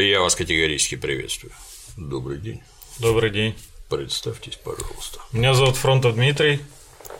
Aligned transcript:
Я 0.00 0.20
вас 0.20 0.34
категорически 0.34 0.94
приветствую. 0.94 1.52
Добрый 1.96 2.38
день. 2.38 2.62
Добрый 2.98 3.30
день. 3.30 3.56
Представьтесь, 3.88 4.56
пожалуйста. 4.56 5.20
Меня 5.32 5.52
зовут 5.54 5.76
Фронтов 5.76 6.14
Дмитрий. 6.14 6.60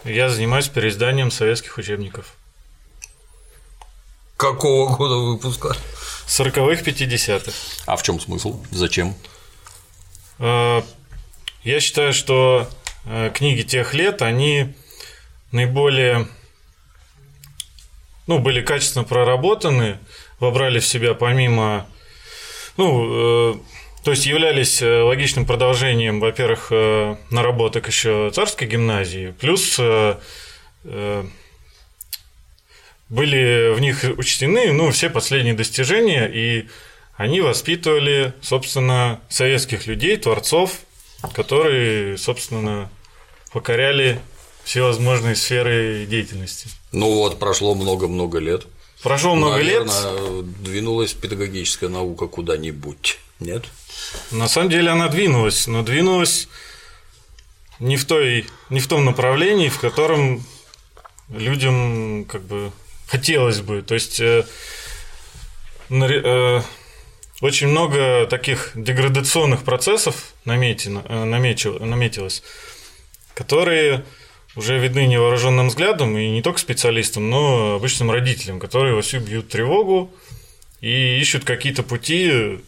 Я 0.05 0.29
занимаюсь 0.31 0.69
переизданием 0.69 1.31
советских 1.31 1.77
учебников. 1.79 2.35
Какого 4.37 4.97
года 4.97 5.17
выпуска? 5.17 5.77
40-х, 6.27 6.83
50-х. 6.83 7.53
А 7.87 7.97
в 7.97 8.03
чем 8.03 8.19
смысл? 8.19 8.65
Зачем? 8.71 9.15
Э, 10.39 10.83
Я 11.65 11.81
считаю, 11.81 12.15
что 12.15 12.67
э, 13.05 13.31
книги 13.35 13.63
тех 13.63 13.93
лет, 13.93 14.23
они 14.23 14.73
наиболее 15.53 16.29
ну, 18.27 18.39
были 18.39 18.63
качественно 18.63 19.05
проработаны, 19.05 19.99
вобрали 20.39 20.79
в 20.79 20.87
себя 20.87 21.15
помимо, 21.15 21.87
ну, 22.81 23.53
э, 23.53 23.55
то 24.05 24.11
есть 24.13 24.25
являлись 24.25 24.81
э, 24.81 25.03
логичным 25.03 25.45
продолжением, 25.45 26.19
во-первых, 26.19 26.69
э, 26.71 27.17
наработок 27.31 27.87
еще 27.87 28.31
царской 28.35 28.67
гимназии, 28.67 29.35
плюс 29.39 29.77
э, 29.79 30.17
э, 30.85 31.25
были 33.11 33.75
в 33.75 33.81
них 33.81 34.05
учтены 34.17 34.73
ну, 34.73 34.91
все 34.93 35.11
последние 35.11 35.53
достижения, 35.53 36.27
и 36.27 36.69
они 37.17 37.43
воспитывали, 37.43 38.33
собственно, 38.41 39.21
советских 39.29 39.87
людей, 39.87 40.17
творцов, 40.17 40.79
которые, 41.35 42.17
собственно, 42.17 42.89
покоряли 43.53 44.21
всевозможные 44.65 45.37
сферы 45.37 46.07
деятельности. 46.09 46.69
Ну 46.93 47.13
вот, 47.13 47.39
прошло 47.39 47.75
много-много 47.75 48.39
лет. 48.39 48.67
Прошло 49.03 49.35
много 49.35 49.57
Наверное, 49.57 50.13
лет. 50.43 50.63
двинулась 50.63 51.13
педагогическая 51.15 51.89
наука 51.89 52.27
куда-нибудь, 52.27 53.19
нет? 53.39 53.65
На 54.31 54.47
самом 54.49 54.69
деле 54.69 54.91
она 54.91 55.09
двинулась, 55.09 55.67
но 55.67 55.83
двинулась 55.83 56.49
не 57.79 57.97
в, 57.97 58.05
той, 58.05 58.47
не 58.69 58.81
в 58.81 58.87
том 58.89 59.05
направлении, 59.07 59.69
в 59.71 59.79
котором 59.81 60.45
людям 61.31 62.27
как 62.27 62.43
бы 62.43 62.73
хотелось 63.07 63.61
бы. 63.61 63.81
То 63.83 63.95
есть 63.95 64.21
э, 64.21 64.45
э, 65.89 66.63
очень 67.41 67.69
много 67.69 68.27
таких 68.27 68.73
деградационных 68.75 69.63
процессов 69.65 70.35
наметено, 70.45 71.03
э, 71.09 71.25
наметил- 71.25 71.79
наметилось, 71.83 72.43
которые 73.35 74.05
уже 74.57 74.79
видны 74.79 75.07
невооруженным 75.07 75.69
взглядом 75.69 76.17
и 76.17 76.29
не 76.31 76.43
только 76.43 76.59
специалистам, 76.59 77.31
но 77.31 77.75
обычным 77.75 78.11
родителям, 78.11 78.59
которые 78.59 78.95
вовсю 78.95 79.21
бьют 79.21 79.49
тревогу 79.49 80.13
и 80.81 81.19
ищут 81.21 81.45
какие-то 81.45 81.83
пути, 81.83 82.59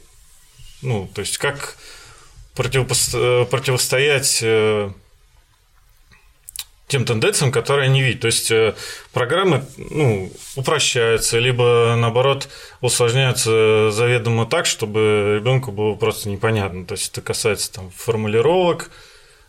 ну, 0.82 1.08
то 1.12 1.20
есть 1.20 1.38
как 1.38 1.76
противопос- 2.54 3.14
э, 3.14 3.46
противостоять 3.46 4.40
э, 4.42 4.90
тем 6.86 7.04
тенденциям, 7.04 7.50
которые 7.50 7.86
они 7.86 8.02
видят. 8.02 8.20
То 8.20 8.26
есть 8.26 8.50
э, 8.50 8.74
программы 9.12 9.64
ну, 9.76 10.30
упрощаются, 10.54 11.38
либо 11.38 11.94
наоборот 11.96 12.48
усложняются 12.80 13.90
заведомо 13.90 14.46
так, 14.46 14.66
чтобы 14.66 15.36
ребенку 15.36 15.72
было 15.72 15.94
просто 15.94 16.28
непонятно. 16.28 16.84
То 16.84 16.92
есть 16.94 17.10
это 17.12 17.22
касается 17.22 17.72
там, 17.72 17.90
формулировок 17.90 18.90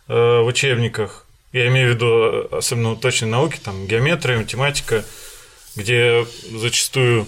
в 0.08 0.44
учебниках. 0.44 1.23
Я 1.54 1.68
имею 1.68 1.92
в 1.92 1.96
виду 1.96 2.08
э, 2.08 2.48
особенно 2.58 2.96
точной 2.96 3.30
науки, 3.30 3.60
там 3.64 3.86
геометрия, 3.88 4.38
математика, 4.40 5.06
где 5.76 6.26
зачастую 6.52 7.28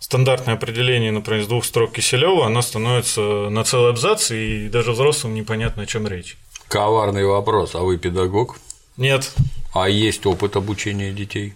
стандартное 0.00 0.54
определение, 0.54 1.12
например, 1.12 1.42
из 1.42 1.46
двух 1.46 1.64
строк 1.64 1.92
Киселева, 1.92 2.46
оно 2.46 2.62
становится 2.62 3.20
на 3.48 3.64
целый 3.64 3.90
абзац, 3.90 4.30
и 4.32 4.68
даже 4.68 4.92
взрослым 4.92 5.34
непонятно, 5.34 5.84
о 5.84 5.86
чем 5.86 6.06
речь. 6.08 6.36
Коварный 6.68 7.24
вопрос. 7.24 7.74
А 7.74 7.78
вы 7.78 7.96
педагог? 7.96 8.58
Нет, 8.96 9.32
А 9.74 9.88
есть 9.88 10.26
опыт 10.26 10.56
обучения 10.56 11.12
детей? 11.12 11.54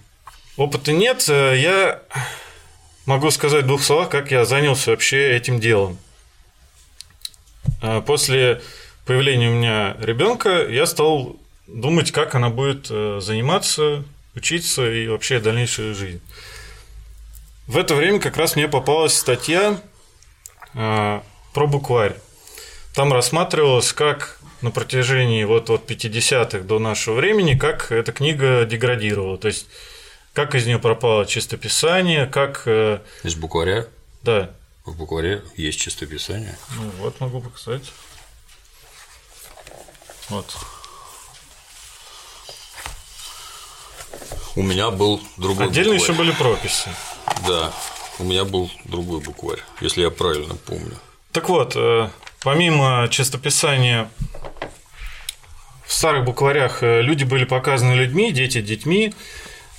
опыта 0.57 0.93
нет. 0.93 1.25
Э, 1.29 1.57
Я 1.59 2.03
могу 3.07 3.31
сказать 3.33 3.65
в 3.65 3.67
двух 3.67 3.83
словах, 3.83 4.09
как 4.09 4.31
я 4.31 4.45
занялся 4.45 4.91
вообще 4.93 5.35
этим 5.37 5.59
делом. 5.59 5.99
Э, 7.83 8.01
После 8.07 8.63
появления 9.05 9.49
у 9.51 9.55
меня 9.55 9.97
ребенка 10.01 10.65
я 10.69 10.87
стал 10.87 11.37
думать, 11.73 12.13
как 12.13 12.35
она 12.35 12.51
будет 12.51 12.87
э, 12.91 13.19
заниматься, 13.21 14.05
учиться 14.35 14.91
и 14.91 15.09
вообще 15.09 15.41
дальнейшую 15.41 15.95
жизнь. 15.95 16.21
В 17.67 17.77
это 17.77 17.95
время 17.95 18.19
как 18.21 18.37
раз 18.37 18.57
мне 18.57 18.69
попалась 18.69 19.17
статья 19.17 19.81
э, 20.75 21.21
про 21.55 21.67
букварь. 21.67 22.17
Там 22.95 23.13
рассматривалось, 23.13 23.93
как 23.93 24.39
на 24.61 24.71
протяжении 24.71 25.45
вот 25.45 25.71
от 25.71 25.91
50-х 25.91 26.59
до 26.61 26.79
нашего 26.79 27.15
времени, 27.17 27.57
как 27.59 27.91
эта 27.91 28.13
книга 28.13 28.65
деградировала. 28.65 29.39
То 29.39 29.49
есть, 29.49 29.67
как 30.35 30.55
из 30.55 30.67
нее 30.67 30.79
пропало 30.79 31.27
чистописание, 31.27 32.27
как... 32.27 32.63
э, 32.67 33.01
Из 33.23 33.35
букваря? 33.35 33.87
Да, 34.23 34.51
В 34.85 34.97
букваре 34.97 35.43
есть 35.57 35.81
чистописание. 35.81 36.57
ну 36.77 36.91
вот 36.99 37.19
могу 37.21 37.41
показать. 37.41 37.93
Вот. 40.29 40.55
У 44.57 44.63
меня 44.63 44.91
был 44.91 45.21
другой 45.37 45.67
Отдельно 45.67 45.95
букварь. 45.95 46.11
еще 46.11 46.13
были 46.19 46.31
прописи. 46.33 46.89
Да, 47.47 47.73
у 48.19 48.25
меня 48.25 48.45
был 48.45 48.71
другой 48.85 49.21
букварь, 49.21 49.61
если 49.81 50.03
я 50.03 50.11
правильно 50.11 50.55
помню. 50.55 50.97
Так 51.33 51.49
вот, 51.49 51.73
э, 51.77 52.11
помимо 52.43 53.09
чистописания 53.11 54.11
в 55.87 55.93
старых 55.93 56.25
букварях 56.25 56.83
э, 56.83 57.01
люди 57.01 57.25
были 57.25 57.45
показаны 57.45 57.95
людьми, 57.95 58.31
дети 58.33 58.61
детьми, 58.61 59.15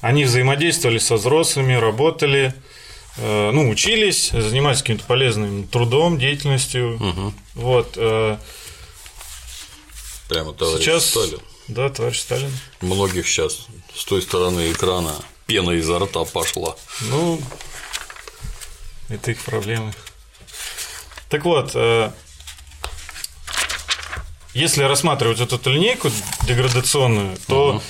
они 0.01 0.25
взаимодействовали 0.25 0.97
со 0.97 1.15
взрослыми, 1.15 1.73
работали, 1.73 2.53
э, 3.17 3.51
ну, 3.51 3.69
учились, 3.69 4.31
занимались 4.31 4.79
каким-то 4.81 5.05
полезным 5.05 5.67
трудом, 5.67 6.17
деятельностью. 6.17 6.97
Мгм. 6.99 7.33
Вот. 7.55 7.91
Прямо 7.93 8.39
товарищ 10.53 10.83
Сейчас, 10.83 11.05
Сталин. 11.05 11.39
Да, 11.67 11.89
товарищ 11.89 12.19
Сталин. 12.19 12.51
Многих 12.81 13.27
сейчас 13.27 13.67
с 13.95 14.05
той 14.05 14.21
стороны 14.21 14.71
экрана 14.71 15.13
пена 15.45 15.71
изо 15.71 15.99
рта 15.99 16.23
пошла. 16.25 16.75
Ну, 17.01 17.41
это 19.09 19.31
их 19.31 19.41
проблемы. 19.43 19.93
Так 21.29 21.45
вот, 21.45 21.71
э, 21.73 22.11
если 24.53 24.83
рассматривать 24.83 25.39
вот 25.39 25.53
эту 25.53 25.71
линейку 25.71 26.11
деградационную, 26.47 27.37
то, 27.47 27.81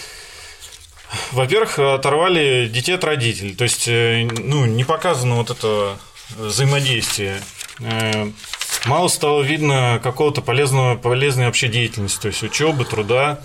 во-первых, 1.31 1.79
оторвали 1.79 2.67
детей 2.67 2.95
от 2.95 3.03
родителей. 3.03 3.55
То 3.55 3.65
есть, 3.65 3.87
э, 3.87 4.27
ну, 4.31 4.65
не 4.65 4.83
показано 4.83 5.35
вот 5.35 5.49
это 5.49 5.97
взаимодействие. 6.37 7.41
Э, 7.79 8.31
Мало 8.85 9.07
стало 9.07 9.41
видно 9.43 10.01
какого-то 10.03 10.41
полезного, 10.41 10.97
полезной 10.97 11.45
вообще 11.45 11.69
деятельности, 11.69 12.21
то 12.21 12.27
есть 12.27 12.43
учебы, 12.43 12.83
труда. 12.83 13.39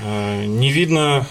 Э, 0.00 0.44
Не 0.44 0.72
видно 0.72 1.26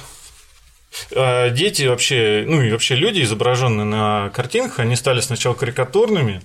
а 1.16 1.50
дети 1.50 1.84
вообще, 1.84 2.46
ну 2.48 2.62
и 2.62 2.72
вообще 2.72 2.96
люди, 2.96 3.22
изображенные 3.22 3.86
на 3.86 4.30
картинках, 4.30 4.80
они 4.80 4.96
стали 4.96 5.22
сначала 5.22 5.54
карикатурными, 5.54 6.42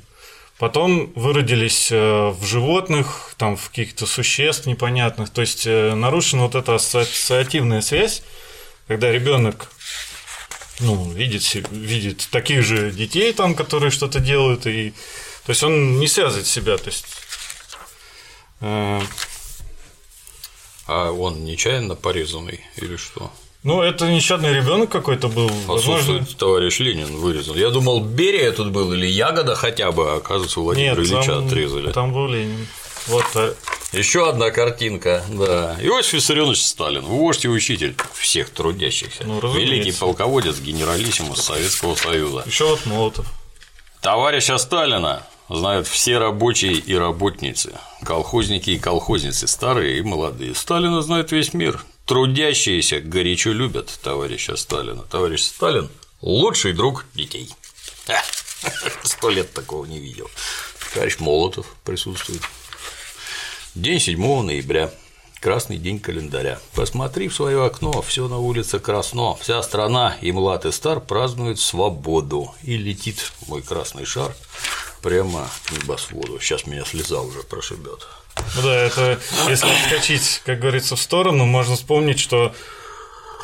потом 0.58 1.12
выродились 1.14 1.90
э, 1.90 2.28
в 2.28 2.44
животных, 2.44 3.34
там, 3.38 3.56
в 3.56 3.68
каких-то 3.70 4.06
существ 4.06 4.66
непонятных. 4.66 5.30
То 5.30 5.40
есть 5.40 5.66
э, 5.66 5.94
нарушена 5.94 6.42
вот 6.42 6.54
эта 6.54 6.74
ассоциативная 6.74 7.80
связь, 7.80 8.22
когда 8.86 9.10
ребенок 9.10 9.68
ну, 10.80 11.10
видит, 11.12 11.42
видит 11.70 12.28
таких 12.30 12.62
же 12.62 12.90
детей, 12.90 13.32
там, 13.32 13.54
которые 13.54 13.90
что-то 13.90 14.20
делают, 14.20 14.66
и 14.66 14.92
то 15.44 15.50
есть 15.50 15.62
он 15.62 15.98
не 15.98 16.08
связывает 16.08 16.46
себя. 16.46 16.76
То 16.78 16.86
есть, 16.86 17.06
э, 18.60 19.00
А 20.86 21.10
он 21.12 21.44
нечаянно 21.44 21.94
порезанный 21.94 22.60
или 22.76 22.96
что? 22.96 23.30
ну, 23.62 23.80
это 23.80 24.10
нещадный 24.10 24.52
ребенок 24.52 24.90
какой-то 24.90 25.28
был. 25.28 25.48
Возможно, 25.66 25.94
Отсутствует 26.16 26.36
товарищ 26.36 26.80
Ленин 26.80 27.16
вырезан. 27.18 27.56
Я 27.56 27.70
думал, 27.70 28.00
Берия 28.00 28.50
тут 28.52 28.70
был 28.72 28.92
или 28.92 29.06
Ягода 29.06 29.54
хотя 29.54 29.92
бы, 29.92 30.10
а 30.10 30.16
оказывается, 30.16 30.58
Владимира 30.60 30.96
нет, 30.96 31.06
Ильича 31.06 31.26
там, 31.34 31.46
отрезали. 31.46 31.92
там 31.92 32.12
был 32.12 32.26
Ленин. 32.26 32.66
Вот, 33.06 33.24
а- 33.36 33.54
Еще 33.92 34.28
одна 34.28 34.50
картинка, 34.50 35.22
да. 35.28 35.76
Иосиф 35.80 36.14
Виссарионович 36.14 36.64
Сталин, 36.64 37.02
вождь 37.02 37.44
и 37.44 37.48
учитель 37.48 37.94
всех 38.14 38.50
трудящихся. 38.50 39.22
Ну, 39.24 39.40
разумеется. 39.40 39.72
Великий 39.74 39.92
полководец, 39.98 40.58
генералиссимус 40.58 41.40
Советского 41.40 41.94
Союза. 41.94 42.42
еще 42.46 42.64
вот 42.66 42.84
Молотов. 42.86 43.26
Товарища 44.00 44.58
Сталина 44.58 45.22
знают 45.48 45.86
все 45.86 46.18
рабочие 46.18 46.74
и 46.74 46.94
работницы, 46.94 47.78
колхозники 48.04 48.70
и 48.70 48.78
колхозницы, 48.78 49.46
старые 49.46 49.98
и 49.98 50.02
молодые. 50.02 50.54
Сталина 50.54 51.02
знает 51.02 51.32
весь 51.32 51.54
мир. 51.54 51.84
Трудящиеся 52.06 53.00
горячо 53.00 53.52
любят 53.52 53.98
товарища 54.02 54.56
Сталина. 54.56 55.02
Товарищ 55.02 55.42
Сталин– 55.42 55.88
лучший 56.20 56.72
друг 56.72 57.04
детей. 57.14 57.48
Сто 59.02 59.30
лет 59.30 59.52
такого 59.52 59.84
не 59.84 59.98
видел. 59.98 60.28
Товарищ 60.94 61.18
Молотов 61.20 61.66
присутствует. 61.84 62.42
День 63.74 64.00
7 64.00 64.42
ноября. 64.42 64.92
Красный 65.40 65.76
день 65.76 65.98
календаря. 65.98 66.60
Посмотри 66.74 67.26
в 67.26 67.34
свое 67.34 67.64
окно, 67.64 68.00
все 68.02 68.28
на 68.28 68.38
улице 68.38 68.78
красно, 68.78 69.34
вся 69.34 69.60
страна, 69.62 70.16
и 70.20 70.30
млад, 70.30 70.66
и 70.66 70.70
стар 70.70 71.00
празднуют 71.00 71.58
свободу. 71.58 72.54
И 72.62 72.76
летит 72.76 73.32
мой 73.48 73.60
красный 73.60 74.04
шар 74.04 74.36
прямо 75.02 75.50
к 75.66 75.72
небосводу. 75.72 76.38
Сейчас 76.40 76.66
меня 76.66 76.84
слеза 76.84 77.20
уже 77.20 77.42
прошибет. 77.42 78.06
Ну 78.56 78.62
да, 78.62 78.74
это 78.74 79.20
если 79.48 79.68
отскочить, 79.68 80.40
как 80.46 80.60
говорится, 80.60 80.96
в 80.96 81.00
сторону, 81.00 81.44
можно 81.44 81.76
вспомнить, 81.76 82.18
что 82.18 82.54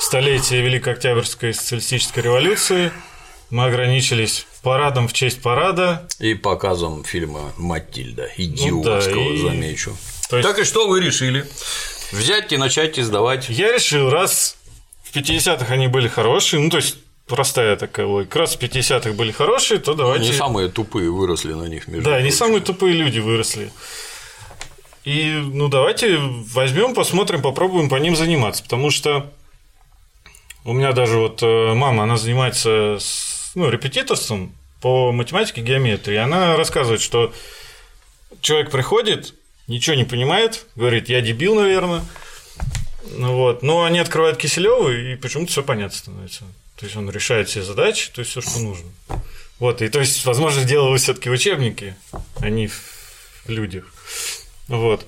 столетие 0.00 0.62
Великой 0.62 0.94
Октябрьской 0.94 1.52
социалистической 1.52 2.22
революции 2.22 2.92
мы 3.50 3.64
ограничились 3.64 4.46
парадом 4.62 5.08
в 5.08 5.12
честь 5.12 5.42
парада. 5.42 6.06
И 6.18 6.34
показом 6.34 7.04
фильма 7.04 7.52
«Матильда», 7.56 8.28
идиотского, 8.36 9.14
ну, 9.14 9.28
да, 9.28 9.34
и... 9.34 9.38
замечу. 9.38 9.96
есть... 10.30 10.46
Так 10.46 10.58
и 10.58 10.64
что 10.64 10.88
вы 10.88 11.00
решили? 11.00 11.46
Взять 12.12 12.52
и 12.52 12.56
начать 12.56 12.98
издавать? 12.98 13.48
Я 13.48 13.72
решил, 13.72 14.10
раз 14.10 14.56
в 15.02 15.14
50-х 15.14 15.72
они 15.72 15.88
были 15.88 16.08
хорошие, 16.08 16.60
ну, 16.60 16.70
то 16.70 16.78
есть 16.78 16.96
простая 17.28 17.76
такая 17.76 18.06
логика. 18.06 18.38
Раз 18.40 18.56
в 18.56 18.60
50-х 18.60 19.12
были 19.12 19.30
хорошие, 19.30 19.78
то 19.80 19.94
давайте… 19.94 20.26
Не 20.26 20.32
самые 20.32 20.68
тупые 20.68 21.10
выросли 21.10 21.52
на 21.52 21.64
них, 21.64 21.86
между 21.88 22.04
Да, 22.04 22.10
прочим. 22.12 22.24
не 22.26 22.32
самые 22.32 22.60
тупые 22.60 22.94
люди 22.94 23.18
выросли. 23.18 23.70
И, 25.04 25.30
ну, 25.30 25.68
давайте 25.68 26.18
возьмем, 26.18 26.94
посмотрим, 26.94 27.40
попробуем 27.42 27.88
по 27.88 27.96
ним 27.96 28.16
заниматься, 28.16 28.62
потому 28.62 28.90
что 28.90 29.30
у 30.64 30.72
меня 30.72 30.92
даже 30.92 31.18
вот 31.18 31.42
э, 31.42 31.74
мама, 31.74 32.02
она 32.02 32.16
занимается 32.16 32.96
с, 33.00 33.52
ну, 33.54 33.70
репетиторством 33.70 34.52
по 34.80 35.12
математике, 35.12 35.62
геометрии. 35.62 36.16
Она 36.16 36.56
рассказывает, 36.56 37.00
что 37.00 37.32
человек 38.40 38.70
приходит, 38.70 39.34
ничего 39.66 39.96
не 39.96 40.04
понимает, 40.04 40.66
говорит, 40.76 41.08
я 41.08 41.20
дебил, 41.20 41.54
наверное. 41.54 42.04
Ну 43.16 43.34
вот, 43.34 43.62
но 43.62 43.84
они 43.84 43.98
открывают 44.00 44.36
Киселеву, 44.36 44.90
и 44.90 45.16
почему-то 45.16 45.50
все 45.50 45.62
понятно 45.62 45.96
становится. 45.96 46.44
То 46.78 46.84
есть 46.84 46.96
он 46.96 47.10
решает 47.10 47.48
все 47.48 47.62
задачи, 47.62 48.10
то 48.12 48.20
есть 48.20 48.30
все, 48.30 48.40
что 48.40 48.60
нужно. 48.60 48.88
Вот, 49.58 49.82
и 49.82 49.88
то 49.88 49.98
есть, 49.98 50.24
возможно, 50.24 50.64
дело 50.64 50.96
все-таки 50.96 51.28
в 51.28 51.32
учебнике, 51.32 51.96
а 52.36 52.48
не 52.48 52.68
в 52.68 53.48
людях. 53.48 53.84
Вот. 54.68 55.04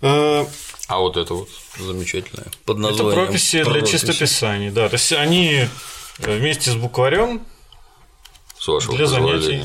А, 0.00 0.48
а 0.88 0.98
вот 0.98 1.18
это 1.18 1.34
вот 1.34 1.50
замечательное 1.78 2.46
под 2.64 2.78
названием 2.78 3.08
Это 3.08 3.26
прописи, 3.26 3.62
прописи. 3.64 3.80
для 3.80 3.98
чистописания, 3.98 4.70
да. 4.70 4.88
То 4.88 4.94
есть 4.94 5.12
они 5.12 5.68
э, 6.18 6.38
вместе 6.38 6.70
с 6.70 6.74
букварем 6.74 7.42
с 8.58 8.66
вашего 8.66 8.96
для 8.96 9.06
занятий. 9.06 9.62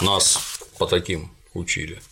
Нас 0.00 0.60
по 0.78 0.86
таким 0.86 1.32
учили. 1.54 2.02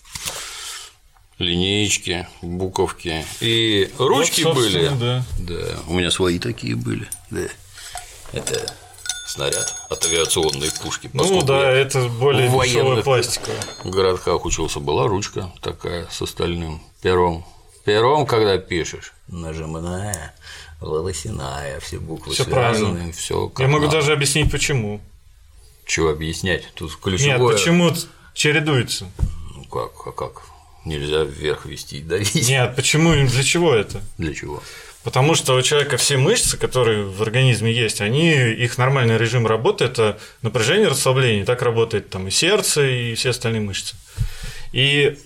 Линеечки, 1.39 2.29
буковки. 2.43 3.25
И 3.41 3.91
ручки 3.99 4.43
вот, 4.43 4.55
были. 4.57 4.89
Да. 5.01 5.25
да. 5.39 5.79
У 5.89 5.95
меня 5.95 6.11
свои 6.11 6.39
такие 6.39 6.77
были. 6.77 7.09
Да. 7.31 7.49
Это 8.33 8.75
снаряд 9.27 9.75
от 9.91 10.05
авиационной 10.05 10.71
пушки. 10.81 11.11
Ну 11.13 11.43
да, 11.43 11.71
это 11.71 12.09
более 12.09 12.49
дешевая 12.49 13.03
пластиковая. 13.03 13.61
В 13.83 13.91
городках 13.91 14.45
учился, 14.45 14.79
была 14.79 15.09
ручка 15.09 15.53
такая 15.61 16.07
с 16.11 16.23
остальным 16.23 16.81
пером. 17.03 17.45
Пером, 17.85 18.27
когда 18.27 18.57
пишешь, 18.57 19.13
нажимная, 19.29 20.35
волосяная, 20.81 21.81
все 21.81 21.99
буквы 21.99 22.33
все 22.33 22.45
связаны, 22.45 23.13
все. 23.13 23.53
Я 23.59 23.69
могу 23.69 23.89
даже 23.89 24.13
объяснить, 24.13 24.51
почему. 24.51 25.01
Чего 25.85 26.09
объяснять? 26.09 26.65
Тут 26.75 26.97
ключевое. 26.97 27.39
Нет, 27.39 27.59
почему 27.59 27.93
чередуется? 28.33 29.07
Ну 29.55 29.65
как, 29.65 29.93
а 30.07 30.13
как? 30.13 30.43
Нельзя 30.85 31.23
вверх 31.23 31.67
вести 31.67 31.99
и 31.99 32.03
давить. 32.03 32.49
Нет, 32.49 32.77
почему? 32.77 33.15
Для 33.15 33.43
чего 33.43 33.75
это? 33.75 34.03
Для 34.19 34.35
чего? 34.35 34.63
Потому 35.03 35.35
что 35.35 35.55
у 35.55 35.63
человека 35.63 35.99
все 35.99 36.17
мышцы, 36.17 36.57
которые 36.57 37.05
в 37.05 37.23
организме 37.23 37.71
есть, 37.71 38.01
они, 38.01 38.33
их 38.33 38.79
нормальный 38.79 39.19
режим 39.19 39.47
работы– 39.47 39.85
это 39.87 40.19
напряжение, 40.41 40.89
расслабление. 40.89 41.45
Так 41.45 41.61
работает 41.63 42.09
там 42.09 42.29
и 42.29 42.31
сердце, 42.31 42.87
и 42.87 43.15
все 43.15 43.31
остальные 43.31 43.61
мышцы. 43.61 43.97
И 44.73 45.19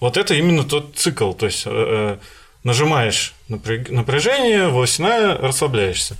вот 0.00 0.16
это 0.16 0.34
именно 0.34 0.64
тот 0.64 0.96
цикл. 0.96 1.32
То 1.32 1.46
есть 1.46 1.64
э, 1.66 1.70
э, 1.70 2.18
нажимаешь 2.64 3.34
напряжение, 3.48 4.68
волосяная, 4.68 5.36
расслабляешься. 5.36 6.16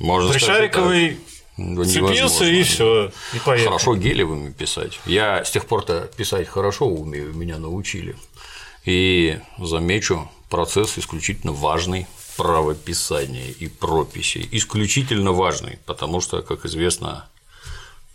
Можно 0.00 0.32
Пришариковый 0.32 1.10
да 1.10 1.31
цепился 1.56 2.44
и 2.44 2.62
все, 2.62 3.10
и 3.34 3.38
поехал. 3.44 3.70
Хорошо 3.70 3.94
гелевыми 3.96 4.52
писать. 4.52 5.00
Я 5.06 5.44
с 5.44 5.50
тех 5.50 5.66
пор-то 5.66 6.10
писать 6.16 6.48
хорошо 6.48 6.86
умею, 6.86 7.34
меня 7.34 7.58
научили. 7.58 8.16
И 8.84 9.38
замечу, 9.58 10.30
процесс 10.48 10.98
исключительно 10.98 11.52
важный 11.52 12.06
правописания 12.36 13.50
и 13.50 13.68
прописей 13.68 14.48
исключительно 14.52 15.32
важный, 15.32 15.78
потому 15.86 16.20
что, 16.20 16.42
как 16.42 16.64
известно, 16.64 17.28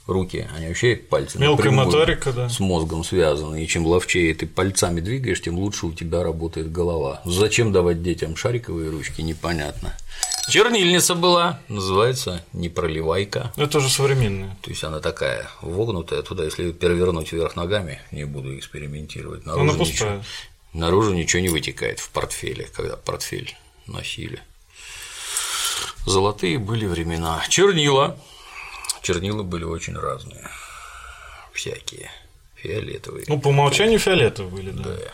руки, 0.08 0.48
они 0.56 0.68
вообще 0.68 0.96
пальцы 0.96 1.38
Мелкая 1.38 1.72
моторика, 1.72 2.32
да. 2.32 2.50
с 2.50 2.60
мозгом 2.60 3.04
связаны, 3.04 3.64
и 3.64 3.68
чем 3.68 3.86
ловчее 3.86 4.34
ты 4.34 4.48
пальцами 4.48 5.02
двигаешь, 5.02 5.42
тем 5.42 5.58
лучше 5.58 5.86
у 5.86 5.94
тебя 5.94 6.24
работает 6.24 6.72
голова. 6.72 7.22
Зачем 7.26 7.72
давать 7.72 8.02
детям 8.02 8.36
шариковые 8.36 8.90
ручки, 8.90 9.22
непонятно. 9.22 9.94
Чернильница 10.50 11.14
была, 11.14 11.60
называется 11.68 12.44
непроливайка. 12.54 13.52
Это 13.58 13.80
уже 13.80 13.90
современная. 13.90 14.58
То 14.62 14.70
есть 14.70 14.84
она 14.84 15.02
такая 15.02 15.50
вогнутая, 15.62 16.22
туда 16.22 16.46
если 16.46 16.72
перевернуть 16.72 17.34
вверх 17.34 17.58
ногами, 17.58 18.02
не 18.12 18.24
буду 18.24 18.58
экспериментировать. 18.58 19.46
Наружу, 19.46 19.62
она 19.64 19.74
пустая. 19.74 20.18
Ничего, 20.18 20.24
наружу 20.74 21.14
ничего 21.14 21.42
не 21.42 21.50
вытекает 21.50 22.00
в 22.00 22.10
портфеле, 22.12 22.70
когда 22.74 22.96
портфель 22.96 23.58
носили. 23.88 24.40
Золотые 26.06 26.58
были 26.58 26.86
времена. 26.86 27.44
Чернила. 27.50 28.18
Чернила 29.08 29.42
были 29.42 29.64
очень 29.64 29.96
разные. 29.96 30.50
Всякие. 31.54 32.12
Фиолетовые. 32.56 33.24
Ну, 33.30 33.40
по 33.40 33.48
умолчанию 33.48 34.00
фиолетовые 34.00 34.52
были, 34.52 34.72
да. 34.72 34.84
Да. 34.84 35.14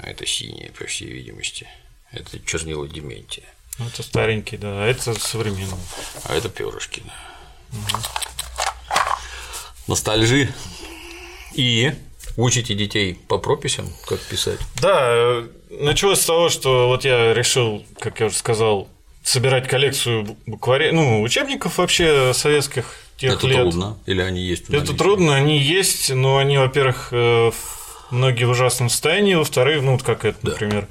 А 0.00 0.10
это 0.10 0.26
синие, 0.26 0.70
по 0.72 0.84
всей 0.84 1.10
видимости. 1.10 1.66
Это 2.10 2.38
чернила 2.40 2.86
Дементия. 2.86 3.46
Ну, 3.78 3.86
это 3.86 4.02
старенький, 4.02 4.58
да, 4.58 4.84
а 4.84 4.86
это 4.86 5.18
современный. 5.18 5.78
А 6.24 6.34
это 6.34 6.50
перышки, 6.50 7.02
да. 7.06 7.78
Угу. 7.78 8.02
Ностальжи. 9.86 10.52
И 11.54 11.94
учите 12.36 12.74
детей 12.74 13.14
по 13.14 13.38
прописям, 13.38 13.90
как 14.06 14.20
писать? 14.20 14.60
Да, 14.82 15.42
началось 15.70 16.20
с 16.20 16.26
того, 16.26 16.50
что 16.50 16.88
вот 16.88 17.06
я 17.06 17.32
решил, 17.32 17.82
как 17.98 18.20
я 18.20 18.26
уже 18.26 18.36
сказал, 18.36 18.90
собирать 19.22 19.68
коллекцию 19.68 20.36
букварей, 20.44 20.92
ну, 20.92 21.22
учебников 21.22 21.78
вообще 21.78 22.34
советских 22.34 23.01
тех 23.16 23.34
Это 23.34 23.46
лет. 23.46 23.56
трудно? 23.60 23.98
Или 24.06 24.20
они 24.20 24.42
есть? 24.42 24.68
Это 24.70 24.94
трудно, 24.94 25.34
они 25.34 25.58
есть, 25.58 26.10
но 26.10 26.38
они, 26.38 26.58
во-первых, 26.58 27.08
э, 27.12 27.50
многие 28.10 28.44
в 28.44 28.50
ужасном 28.50 28.88
состоянии, 28.88 29.34
во-вторых, 29.34 29.82
ну, 29.82 29.92
вот 29.92 30.02
как 30.02 30.24
это, 30.24 30.38
да. 30.42 30.50
например. 30.52 30.88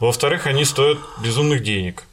Во-вторых, 0.00 0.46
они 0.46 0.64
стоят 0.64 0.98
безумных 1.22 1.62
денег. 1.62 2.04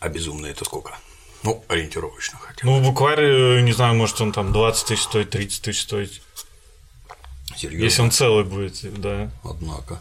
А 0.00 0.08
безумные 0.08 0.52
это 0.52 0.64
сколько? 0.64 0.96
Ну, 1.42 1.62
ориентировочно 1.68 2.38
хотя 2.38 2.66
бы. 2.66 2.72
Ну, 2.72 2.80
букварь, 2.80 3.60
не 3.62 3.72
знаю, 3.72 3.94
может, 3.94 4.20
он 4.20 4.32
там 4.32 4.52
20 4.52 4.86
тысяч 4.86 5.02
стоит, 5.02 5.30
30 5.30 5.62
тысяч 5.62 5.82
стоит. 5.82 6.22
Серьезно? 7.56 7.84
Если 7.84 8.02
он 8.02 8.10
целый 8.10 8.44
будет, 8.44 9.00
да. 9.00 9.30
Однако. 9.42 10.00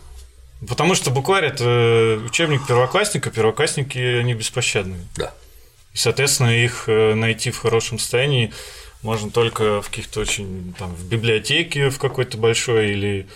Потому 0.68 0.96
что 0.96 1.12
букварь 1.12 1.46
это 1.46 2.22
учебник 2.26 2.66
первоклассника, 2.66 3.30
первоклассники 3.30 3.98
они 3.98 4.34
беспощадные. 4.34 5.02
Да. 5.18 5.34
И, 5.94 5.98
соответственно, 5.98 6.50
их 6.50 6.86
э, 6.88 7.14
найти 7.14 7.52
в 7.52 7.60
хорошем 7.60 8.00
состоянии 8.00 8.54
можно 9.02 9.30
только 9.30 9.82
в 9.82 9.90
каких-то 9.90 10.22
очень 10.22 10.74
там 10.80 10.94
в 10.96 11.06
библиотеке 11.06 11.90
в 11.90 12.00
какой-то 12.00 12.38
большой 12.38 12.92
или 12.92 13.28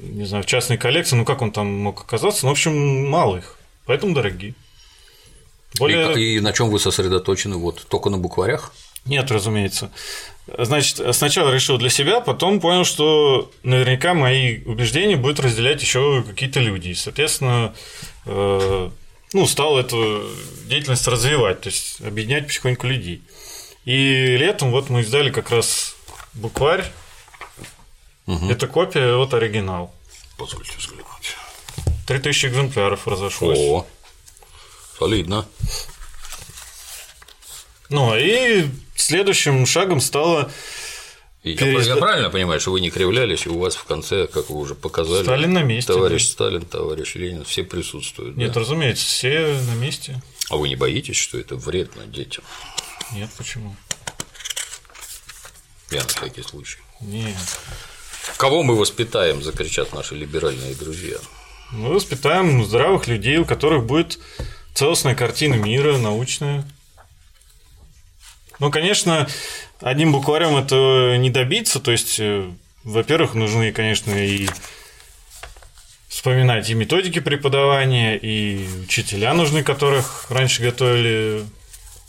не 0.00 0.24
знаю, 0.24 0.42
в 0.42 0.46
частной 0.46 0.78
коллекции, 0.78 1.16
ну 1.16 1.24
как 1.24 1.42
он 1.42 1.52
там 1.52 1.66
мог 1.66 2.00
оказаться, 2.00 2.46
ну, 2.46 2.50
в 2.50 2.52
общем, 2.52 3.08
мало 3.08 3.38
их, 3.38 3.58
поэтому 3.84 4.14
дорогие. 4.14 4.54
Более... 5.78 6.14
И, 6.14 6.36
и 6.36 6.40
на 6.40 6.52
чем 6.52 6.70
вы 6.70 6.78
сосредоточены? 6.78 7.56
Вот 7.56 7.86
только 7.88 8.08
на 8.08 8.18
букварях? 8.18 8.72
Нет, 9.04 9.30
разумеется. 9.30 9.90
Значит, 10.58 11.14
сначала 11.14 11.52
решил 11.52 11.78
для 11.78 11.90
себя, 11.90 12.20
потом 12.20 12.60
понял, 12.60 12.84
что 12.84 13.50
наверняка 13.62 14.14
мои 14.14 14.62
убеждения 14.64 15.16
будут 15.16 15.40
разделять 15.40 15.82
еще 15.82 16.24
какие-то 16.26 16.60
люди. 16.60 16.88
И, 16.88 16.94
соответственно, 16.94 17.74
э, 18.24 18.90
ну, 19.36 19.46
стал 19.46 19.78
эту 19.78 20.26
деятельность 20.64 21.06
развивать, 21.06 21.60
то 21.60 21.68
есть 21.68 22.00
объединять 22.00 22.46
потихоньку 22.46 22.86
людей. 22.86 23.22
И 23.84 24.36
летом 24.38 24.70
вот 24.70 24.88
мы 24.88 25.02
издали 25.02 25.30
как 25.30 25.50
раз 25.50 25.94
букварь. 26.32 26.90
Угу. 28.26 28.48
Это 28.48 28.66
копия, 28.66 29.14
вот 29.14 29.34
оригинал. 29.34 29.94
Позвольте 30.38 30.72
взглянуть. 30.78 31.36
3000 32.06 32.46
экземпляров 32.46 33.06
разошлось. 33.06 33.58
О, 33.58 33.86
солидно. 34.98 35.46
Ну, 37.90 38.16
и 38.16 38.70
следующим 38.94 39.66
шагом 39.66 40.00
стало 40.00 40.50
я, 41.52 41.56
Переизда- 41.56 41.94
я 41.94 41.96
правильно 41.96 42.30
понимаю, 42.30 42.60
что 42.60 42.72
вы 42.72 42.80
не 42.80 42.90
кривлялись, 42.90 43.46
и 43.46 43.48
у 43.48 43.58
вас 43.58 43.76
в 43.76 43.84
конце, 43.84 44.26
как 44.26 44.50
вы 44.50 44.58
уже 44.58 44.74
показали, 44.74 45.22
Сталин 45.22 45.52
на 45.52 45.62
месте, 45.62 45.92
товарищ 45.92 46.24
Сталин, 46.26 46.62
товарищ 46.62 47.14
Ленин, 47.14 47.44
все 47.44 47.62
присутствуют. 47.62 48.36
Нет, 48.36 48.52
да? 48.52 48.60
разумеется, 48.60 49.04
все 49.04 49.58
на 49.66 49.74
месте. 49.74 50.20
А 50.50 50.56
вы 50.56 50.68
не 50.68 50.76
боитесь, 50.76 51.16
что 51.16 51.38
это 51.38 51.56
вредно 51.56 52.06
детям? 52.06 52.44
Нет, 53.12 53.30
почему? 53.36 53.76
Я 55.90 56.02
на 56.02 56.08
всякий 56.08 56.42
случай. 56.42 56.78
Нет. 57.00 57.36
Кого 58.38 58.62
мы 58.62 58.76
воспитаем, 58.76 59.42
закричат 59.42 59.92
наши 59.92 60.14
либеральные 60.14 60.74
друзья. 60.74 61.16
Мы 61.70 61.94
воспитаем 61.94 62.64
здравых 62.64 63.06
людей, 63.06 63.38
у 63.38 63.44
которых 63.44 63.84
будет 63.84 64.18
целостная 64.74 65.14
картина 65.14 65.54
мира, 65.54 65.96
научная. 65.96 66.68
Ну, 68.58 68.70
конечно, 68.70 69.28
одним 69.80 70.12
букварем 70.12 70.56
это 70.56 71.16
не 71.18 71.30
добиться. 71.30 71.80
То 71.80 71.90
есть, 71.92 72.16
э, 72.18 72.50
во-первых, 72.84 73.34
нужны, 73.34 73.72
конечно, 73.72 74.12
и 74.12 74.48
вспоминать 76.08 76.70
и 76.70 76.74
методики 76.74 77.18
преподавания, 77.20 78.16
и 78.16 78.66
учителя 78.84 79.34
нужны, 79.34 79.62
которых 79.62 80.30
раньше 80.30 80.62
готовили 80.62 81.44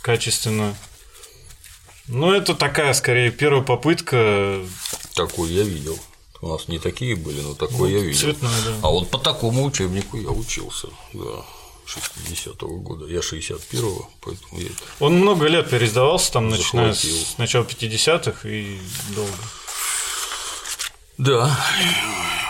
качественно. 0.02 0.76
Но 2.08 2.34
это 2.34 2.56
такая, 2.56 2.94
скорее, 2.94 3.32
первая 3.32 3.64
попытка. 3.64 4.62
Такой 5.14 5.52
я 5.52 5.64
видел. 5.64 6.00
У 6.42 6.48
нас 6.48 6.68
не 6.68 6.80
такие 6.80 7.16
были, 7.16 7.42
но 7.42 7.54
такой 7.56 7.92
я 7.92 8.00
видел. 8.00 8.20
цветной, 8.20 8.52
да. 8.64 8.76
А 8.84 8.90
вот 8.90 9.10
по 9.10 9.18
такому 9.18 9.66
учебнику 9.66 10.18
я 10.18 10.30
учился, 10.30 10.88
да, 11.14 11.44
60-го 11.88 12.78
года. 12.78 13.06
Я 13.06 13.20
61-го, 13.20 14.10
поэтому 14.22 14.60
я 14.60 14.68
это 14.68 14.84
Он 15.00 15.14
много 15.16 15.48
лет 15.48 15.70
переиздавался, 15.70 16.34
там, 16.34 16.50
начиная 16.50 16.94
Захватил. 16.94 17.26
с 17.26 17.38
начала 17.38 17.64
50-х 17.64 18.48
и 18.50 18.80
долго. 19.16 19.32
Да, 21.18 21.60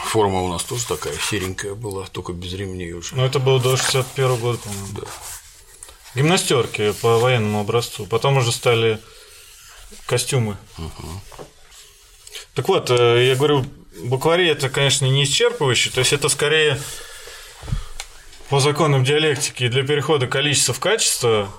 форма 0.06 0.42
у 0.42 0.50
нас 0.50 0.64
тоже 0.64 0.86
такая 0.88 1.16
серенькая 1.30 1.76
была, 1.76 2.06
только 2.08 2.34
без 2.34 2.54
ремней 2.54 2.92
уже. 2.94 3.16
Но 3.16 3.26
это 3.26 3.40
было 3.40 3.60
до 3.60 3.78
61 3.78 4.36
года, 4.38 4.58
по-моему. 4.58 4.88
Да. 4.94 5.08
Гимнастерки 6.16 6.94
по 6.94 7.20
военному 7.20 7.62
образцу. 7.62 8.06
Потом 8.08 8.38
уже 8.38 8.52
стали 8.52 9.00
костюмы. 10.06 10.58
Так 12.56 12.68
вот, 12.68 12.90
э, 12.90 13.28
я 13.28 13.36
говорю, 13.36 13.66
буквари 14.04 14.48
это, 14.48 14.70
конечно, 14.70 15.06
не 15.06 15.24
исчерпывающе, 15.24 15.92
то 15.92 16.00
есть 16.00 16.12
это 16.12 16.28
скорее 16.28 16.80
по 18.50 18.60
законам 18.60 19.04
диалектики 19.04 19.68
для 19.68 19.84
перехода 19.86 20.28
количества 20.28 20.74
в 20.74 20.80
качество 20.80 21.50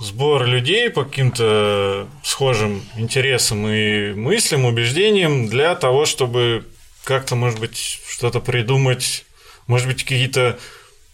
сбор 0.00 0.44
людей 0.44 0.90
по 0.90 1.04
каким-то 1.04 2.08
схожим 2.24 2.82
интересам 2.96 3.66
и 3.68 4.12
мыслям, 4.14 4.64
убеждениям 4.64 5.46
для 5.48 5.74
того, 5.76 6.04
чтобы 6.04 6.66
как-то, 7.04 7.36
может 7.36 7.60
быть, 7.60 7.76
что-то 8.08 8.40
придумать, 8.40 9.24
может 9.66 9.86
быть, 9.86 10.02
какие-то, 10.02 10.58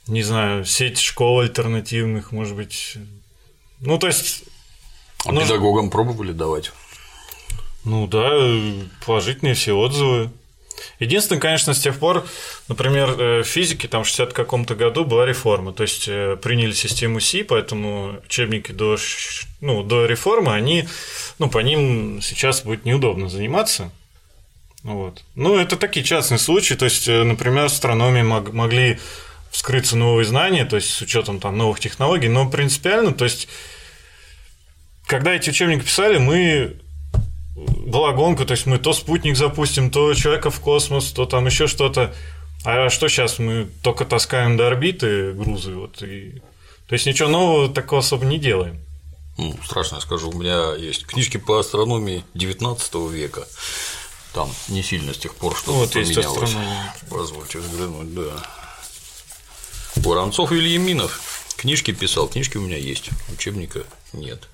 не 0.06 0.22
знаю, 0.22 0.64
сеть 0.64 0.98
школ 0.98 1.40
альтернативных, 1.40 2.32
может 2.32 2.56
быть. 2.56 2.94
Ну, 3.80 3.98
то 3.98 4.06
есть, 4.06 4.44
А 5.26 5.32
Нужно- 5.32 5.48
педагогам 5.48 5.90
пробовали 5.90 6.32
давать? 6.32 6.72
ну 7.84 8.06
да, 8.06 8.30
положительные 9.04 9.52
все 9.54 9.72
отзывы. 9.74 10.30
Единственное, 10.98 11.40
конечно, 11.40 11.74
с 11.74 11.78
тех 11.78 11.98
пор, 11.98 12.26
например, 12.68 13.10
э, 13.10 13.42
в 13.42 13.46
физике 13.46 13.88
там 13.88 14.04
в 14.04 14.06
60 14.06 14.32
каком-то 14.32 14.74
году 14.74 15.04
была 15.04 15.26
реформа, 15.26 15.72
то 15.72 15.82
есть 15.82 16.06
э, 16.08 16.36
приняли 16.40 16.72
систему 16.72 17.20
Си, 17.20 17.42
поэтому 17.42 18.20
учебники 18.24 18.72
до, 18.72 18.96
ну, 19.60 19.82
до 19.82 20.06
реформы, 20.06 20.52
они, 20.52 20.88
ну, 21.38 21.48
по 21.48 21.58
ним 21.58 22.20
сейчас 22.22 22.62
будет 22.62 22.84
неудобно 22.84 23.28
заниматься. 23.28 23.90
Вот. 24.82 25.22
Ну, 25.34 25.56
это 25.58 25.76
такие 25.76 26.04
частные 26.04 26.38
случаи, 26.38 26.74
то 26.74 26.86
есть, 26.86 27.06
э, 27.08 27.22
например, 27.24 27.64
в 27.64 27.72
астрономии 27.72 28.22
мог- 28.22 28.52
могли 28.52 28.98
вскрыться 29.50 29.96
новые 29.96 30.24
знания, 30.24 30.64
то 30.64 30.76
есть 30.76 30.90
с 30.90 31.02
учетом 31.02 31.40
там 31.40 31.58
новых 31.58 31.80
технологий, 31.80 32.28
но 32.28 32.48
принципиально, 32.48 33.12
то 33.12 33.24
есть, 33.24 33.48
когда 35.06 35.34
эти 35.34 35.50
учебники 35.50 35.84
писали, 35.84 36.18
мы 36.18 36.76
была 37.86 38.12
гонка, 38.12 38.44
то 38.44 38.52
есть 38.52 38.66
мы 38.66 38.78
то 38.78 38.92
спутник 38.92 39.36
запустим, 39.36 39.90
то 39.90 40.14
человека 40.14 40.50
в 40.50 40.60
космос, 40.60 41.12
то 41.12 41.26
там 41.26 41.46
еще 41.46 41.66
что-то. 41.66 42.14
А 42.64 42.90
что 42.90 43.08
сейчас 43.08 43.38
мы 43.38 43.68
только 43.82 44.04
таскаем 44.04 44.56
до 44.56 44.66
орбиты 44.66 45.32
грузы, 45.32 45.74
вот 45.74 46.02
и 46.02 46.42
то 46.86 46.94
есть 46.94 47.06
ничего 47.06 47.28
нового 47.28 47.72
такого 47.72 48.00
особо 48.00 48.26
не 48.26 48.38
делаем. 48.38 48.80
Ну, 49.38 49.56
страшно 49.64 49.94
я 49.96 50.00
скажу, 50.00 50.30
у 50.30 50.32
меня 50.32 50.74
есть 50.74 51.06
книжки 51.06 51.36
по 51.36 51.60
астрономии 51.60 52.24
19 52.34 52.94
века. 53.12 53.46
Там 54.34 54.50
не 54.68 54.82
сильно 54.82 55.14
с 55.14 55.18
тех 55.18 55.34
пор 55.36 55.56
что-то 55.56 55.72
Вот 55.72 55.92
поменялось. 55.92 56.56
Позвольте 57.08 57.58
взглянуть, 57.58 58.12
да. 58.14 58.42
Воронцов 59.96 60.52
Ильяминов 60.52 61.20
книжки 61.56 61.92
писал, 61.92 62.26
книжки 62.26 62.56
у 62.56 62.62
меня 62.62 62.76
есть, 62.76 63.10
учебника 63.32 63.84
нет. 64.12 64.48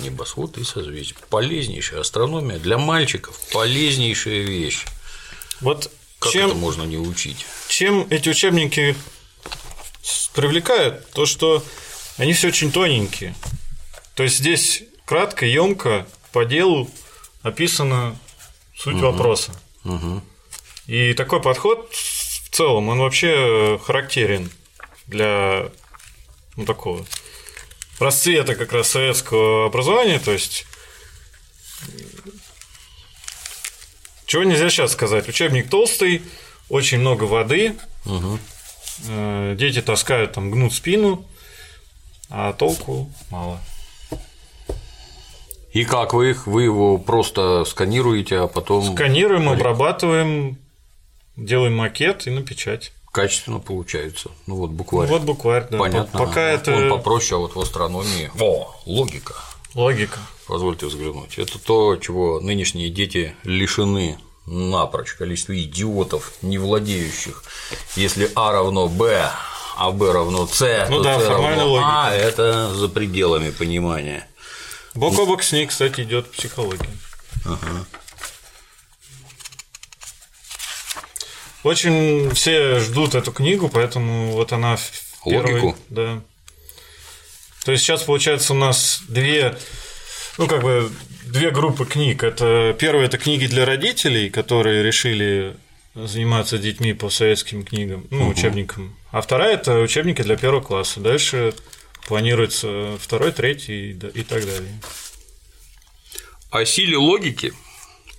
Небосвод 0.00 0.58
и 0.58 0.64
созвездие. 0.64 1.16
Полезнейшая 1.30 2.00
астрономия 2.00 2.58
для 2.58 2.78
мальчиков, 2.78 3.38
полезнейшая 3.52 4.40
вещь. 4.42 4.84
Вот 5.60 5.90
Как 6.18 6.32
чем, 6.32 6.50
это 6.50 6.58
можно 6.58 6.82
не 6.82 6.98
учить? 6.98 7.46
чем 7.68 8.06
эти 8.10 8.28
учебники 8.28 8.94
привлекают, 10.34 11.10
то 11.10 11.26
что 11.26 11.64
они 12.18 12.32
все 12.32 12.48
очень 12.48 12.70
тоненькие. 12.70 13.34
То 14.14 14.22
есть 14.22 14.38
здесь 14.38 14.84
кратко, 15.04 15.46
емко, 15.46 16.06
по 16.32 16.44
делу 16.44 16.90
описана 17.42 18.16
суть 18.76 19.00
вопроса. 19.00 19.52
Мгм. 19.84 20.22
И 20.86 21.14
такой 21.14 21.40
подход 21.40 21.90
в 21.92 22.50
целом, 22.50 22.88
он 22.88 22.98
вообще 22.98 23.80
характерен 23.84 24.50
для 25.06 25.70
ну, 26.56 26.64
такого 26.64 27.04
расцвета 27.98 28.54
как 28.54 28.72
раз 28.72 28.88
советского 28.88 29.66
образования, 29.66 30.18
то 30.18 30.32
есть 30.32 30.66
чего 34.26 34.42
нельзя 34.42 34.68
сейчас 34.70 34.92
сказать. 34.92 35.28
Учебник 35.28 35.70
толстый, 35.70 36.22
очень 36.68 36.98
много 36.98 37.24
воды, 37.24 37.76
э, 39.08 39.54
дети 39.56 39.80
таскают, 39.80 40.32
там, 40.32 40.50
гнут 40.50 40.74
спину, 40.74 41.24
а 42.28 42.52
толку 42.52 43.10
мало. 43.30 43.60
И 45.72 45.84
как 45.84 46.14
вы 46.14 46.30
их? 46.30 46.46
Вы 46.46 46.64
его 46.64 46.98
просто 46.98 47.64
сканируете, 47.64 48.38
а 48.38 48.46
потом 48.46 48.94
Сканируем, 48.94 49.48
обрабатываем, 49.48 50.58
делаем 51.36 51.76
макет 51.76 52.26
и 52.26 52.30
на 52.30 52.42
печать. 52.42 52.92
Качественно 53.16 53.60
получается. 53.60 54.30
Ну 54.46 54.56
вот 54.56 54.70
Ну, 54.70 54.76
буквально. 54.76 55.10
вот 55.12 55.22
букварь, 55.22 55.66
да. 55.70 55.78
Понятно. 55.78 56.18
Пока 56.18 56.40
Он- 56.42 56.46
это 56.54 56.76
Он 56.76 56.90
попроще, 56.90 57.36
а 57.36 57.40
вот 57.40 57.56
в 57.56 57.60
астрономии. 57.60 58.30
О, 58.38 58.74
логика. 58.84 59.34
логика. 59.74 60.18
Позвольте 60.46 60.84
взглянуть. 60.86 61.38
Это 61.38 61.58
то, 61.58 61.96
чего 61.96 62.40
нынешние 62.40 62.90
дети 62.90 63.34
лишены 63.44 64.18
напрочь. 64.46 65.14
Количество 65.14 65.58
идиотов, 65.58 66.32
не 66.42 66.58
владеющих. 66.58 67.42
Если 67.96 68.30
А 68.34 68.52
равно 68.52 68.86
Б, 68.88 69.30
а 69.78 69.90
Б 69.92 70.12
равно 70.12 70.46
С, 70.46 70.86
Ну 70.90 70.98
то 70.98 71.04
да, 71.04 71.18
формальная 71.18 71.56
равно 71.60 71.72
логика. 71.72 71.88
А, 71.90 72.14
это 72.14 72.74
за 72.74 72.88
пределами 72.88 73.50
понимания. 73.50 74.28
Бок 74.94 75.18
о 75.18 75.24
бок 75.26 75.42
с 75.42 75.52
ней, 75.52 75.66
кстати, 75.66 76.02
идет 76.02 76.30
психология. 76.30 76.90
Очень 81.66 82.30
все 82.30 82.78
ждут 82.78 83.16
эту 83.16 83.32
книгу, 83.32 83.68
поэтому 83.68 84.30
вот 84.30 84.52
она 84.52 84.76
в 84.76 84.88
первой- 85.24 85.60
Логику? 85.60 85.76
Да. 85.88 86.22
То 87.64 87.72
есть 87.72 87.82
сейчас 87.82 88.04
получается 88.04 88.52
у 88.52 88.56
нас 88.56 89.02
две, 89.08 89.58
ну 90.38 90.46
как 90.46 90.62
бы 90.62 90.92
две 91.24 91.50
группы 91.50 91.84
книг. 91.84 92.22
Это 92.22 92.72
первая 92.78 93.06
это 93.06 93.18
книги 93.18 93.48
для 93.48 93.64
родителей, 93.64 94.30
которые 94.30 94.84
решили 94.84 95.56
заниматься 95.96 96.58
детьми 96.58 96.92
по 96.92 97.10
советским 97.10 97.64
книгам, 97.64 98.06
ну 98.12 98.28
учебникам. 98.28 98.96
А 99.10 99.20
вторая 99.20 99.54
это 99.54 99.80
учебники 99.80 100.22
для 100.22 100.36
первого 100.36 100.60
класса. 100.62 101.00
Дальше 101.00 101.52
планируется 102.06 102.96
второй, 103.00 103.32
третий 103.32 103.90
и 103.90 104.22
так 104.22 104.46
далее. 104.46 104.80
О 106.50 106.64
силе 106.64 106.96
логики, 106.96 107.52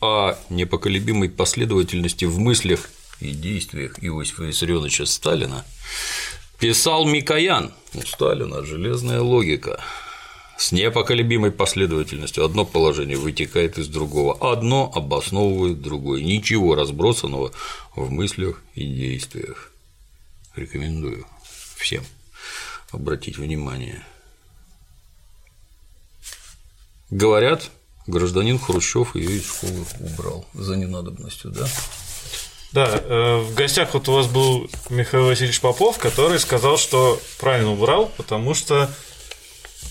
о 0.02 0.36
непоколебимой 0.50 1.30
последовательности 1.30 2.26
в 2.26 2.40
мыслях 2.40 2.90
и 3.20 3.32
действиях 3.32 4.04
Иосифа 4.04 4.44
Виссарионовича 4.44 5.06
Сталина 5.06 5.66
писал 6.60 7.06
Микоян. 7.06 7.74
У 7.94 8.02
Сталина 8.02 8.64
железная 8.64 9.22
логика. 9.22 9.82
С 10.58 10.72
непоколебимой 10.72 11.52
последовательностью 11.52 12.44
одно 12.44 12.66
положение 12.66 13.16
вытекает 13.16 13.78
из 13.78 13.88
другого, 13.88 14.36
одно 14.52 14.92
обосновывает 14.94 15.82
другое, 15.82 16.24
ничего 16.24 16.74
разбросанного 16.74 17.52
в 17.96 18.10
мыслях 18.10 18.62
и 18.74 18.84
действиях. 18.84 19.72
Рекомендую 20.56 21.28
всем 21.76 22.04
обратить 22.92 23.38
внимание. 23.38 24.04
Говорят, 27.12 27.70
гражданин 28.08 28.58
Хрущев 28.58 29.16
ее 29.16 29.38
из 29.38 29.46
школы 29.46 29.86
убрал 30.00 30.46
за 30.54 30.76
ненадобностью, 30.76 31.52
да? 31.52 31.68
Да, 32.78 33.02
э, 33.04 33.38
в 33.38 33.56
гостях 33.56 33.96
вот 33.96 34.08
у 34.08 34.12
вас 34.12 34.28
был 34.28 34.70
Михаил 34.92 35.26
Васильевич 35.26 35.62
Попов, 35.62 35.98
который 35.98 36.38
сказал, 36.38 36.78
что 36.78 37.20
правильно 37.40 37.72
убрал, 37.72 38.14
потому 38.18 38.54
что 38.54 38.88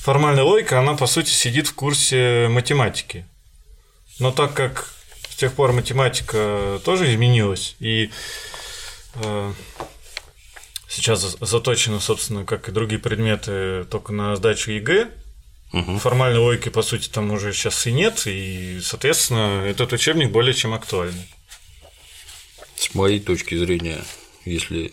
формальная 0.04 0.44
логика, 0.44 0.78
она 0.78 0.94
по 0.94 1.08
сути 1.08 1.30
сидит 1.30 1.66
в 1.66 1.74
курсе 1.74 2.46
математики. 2.48 3.26
Но 4.20 4.30
так 4.30 4.54
как 4.54 4.94
с 5.28 5.34
тех 5.34 5.52
пор 5.54 5.72
математика 5.72 6.80
тоже 6.84 7.12
изменилась, 7.12 7.74
и 7.80 8.12
э, 9.14 9.52
сейчас 10.88 11.36
заточена, 11.40 11.98
собственно, 11.98 12.44
как 12.44 12.68
и 12.68 12.72
другие 12.72 13.00
предметы, 13.00 13.84
только 13.90 14.12
на 14.12 14.36
сдачу 14.36 14.70
ЕГЭ, 14.70 15.10
Угу. 15.72 15.98
Формальной 15.98 16.38
логики, 16.38 16.68
по 16.68 16.80
сути, 16.80 17.08
там 17.08 17.32
уже 17.32 17.52
сейчас 17.52 17.88
и 17.88 17.92
нет, 17.92 18.22
и, 18.26 18.78
соответственно, 18.80 19.64
этот 19.66 19.92
учебник 19.92 20.30
более 20.30 20.54
чем 20.54 20.72
актуальный. 20.72 21.26
С 22.76 22.94
моей 22.94 23.20
точки 23.20 23.56
зрения, 23.56 24.04
если 24.44 24.92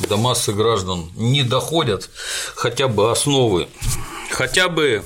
до 0.00 0.16
массы 0.16 0.52
граждан 0.52 1.10
не 1.16 1.42
доходят 1.42 2.10
хотя 2.54 2.88
бы 2.88 3.10
основы, 3.10 3.68
хотя 4.30 4.68
бы 4.68 5.02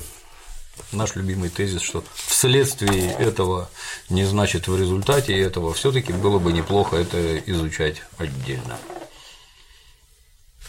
наш 0.91 1.15
любимый 1.15 1.49
тезис, 1.49 1.81
что 1.81 2.03
вследствие 2.13 3.11
этого 3.13 3.69
не 4.09 4.25
значит 4.25 4.67
в 4.67 4.77
результате 4.77 5.37
этого, 5.39 5.73
все-таки 5.73 6.13
было 6.13 6.39
бы 6.39 6.51
неплохо 6.51 6.97
это 6.97 7.37
изучать 7.37 8.01
отдельно. 8.17 8.77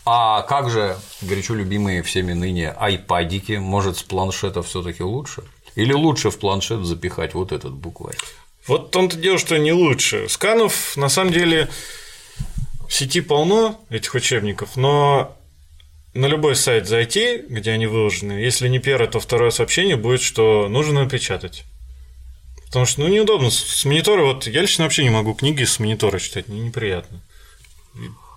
А 0.06 0.42
как 0.42 0.68
же 0.68 0.98
горячо 1.22 1.54
любимые 1.54 2.02
всеми 2.02 2.34
ныне 2.34 2.70
айпадики? 2.70 3.52
Может, 3.52 3.96
с 3.96 4.02
планшета 4.02 4.62
все 4.62 4.82
таки 4.82 5.02
лучше? 5.02 5.44
Или 5.76 5.94
лучше 5.94 6.30
в 6.30 6.38
планшет 6.38 6.84
запихать 6.84 7.32
вот 7.32 7.52
этот 7.52 7.72
букварь? 7.72 8.16
Вот 8.66 8.88
в 8.88 8.90
том-то 8.90 9.16
дело, 9.16 9.38
что 9.38 9.58
не 9.58 9.72
лучше. 9.72 10.28
Сканов, 10.28 10.96
на 10.96 11.08
самом 11.08 11.32
деле, 11.32 11.68
в 12.88 12.92
сети 12.92 13.20
полно 13.20 13.84
этих 13.90 14.14
учебников, 14.14 14.76
но 14.76 15.36
на 16.14 16.26
любой 16.26 16.56
сайт 16.56 16.86
зайти, 16.86 17.42
где 17.48 17.72
они 17.72 17.86
выложены, 17.86 18.32
если 18.32 18.68
не 18.68 18.78
первое, 18.78 19.08
то 19.08 19.20
второе 19.20 19.50
сообщение 19.50 19.96
будет, 19.96 20.22
что 20.22 20.68
нужно 20.68 21.04
напечатать. 21.04 21.64
Потому 22.66 22.86
что, 22.86 23.02
ну, 23.02 23.08
неудобно. 23.08 23.50
С 23.50 23.84
монитора, 23.84 24.24
вот 24.24 24.46
я 24.46 24.62
лично 24.62 24.84
вообще 24.84 25.04
не 25.04 25.10
могу 25.10 25.34
книги 25.34 25.64
с 25.64 25.78
монитора 25.78 26.18
читать, 26.18 26.48
мне 26.48 26.60
неприятно. 26.60 27.20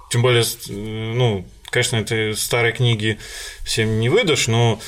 Тем 0.10 0.22
более, 0.22 0.44
ну, 0.68 1.48
Конечно, 1.70 1.98
это 1.98 2.34
старые 2.36 2.74
книги 2.74 3.20
всем 3.64 4.00
не 4.00 4.10
выдашь, 4.10 4.48
но 4.48 4.80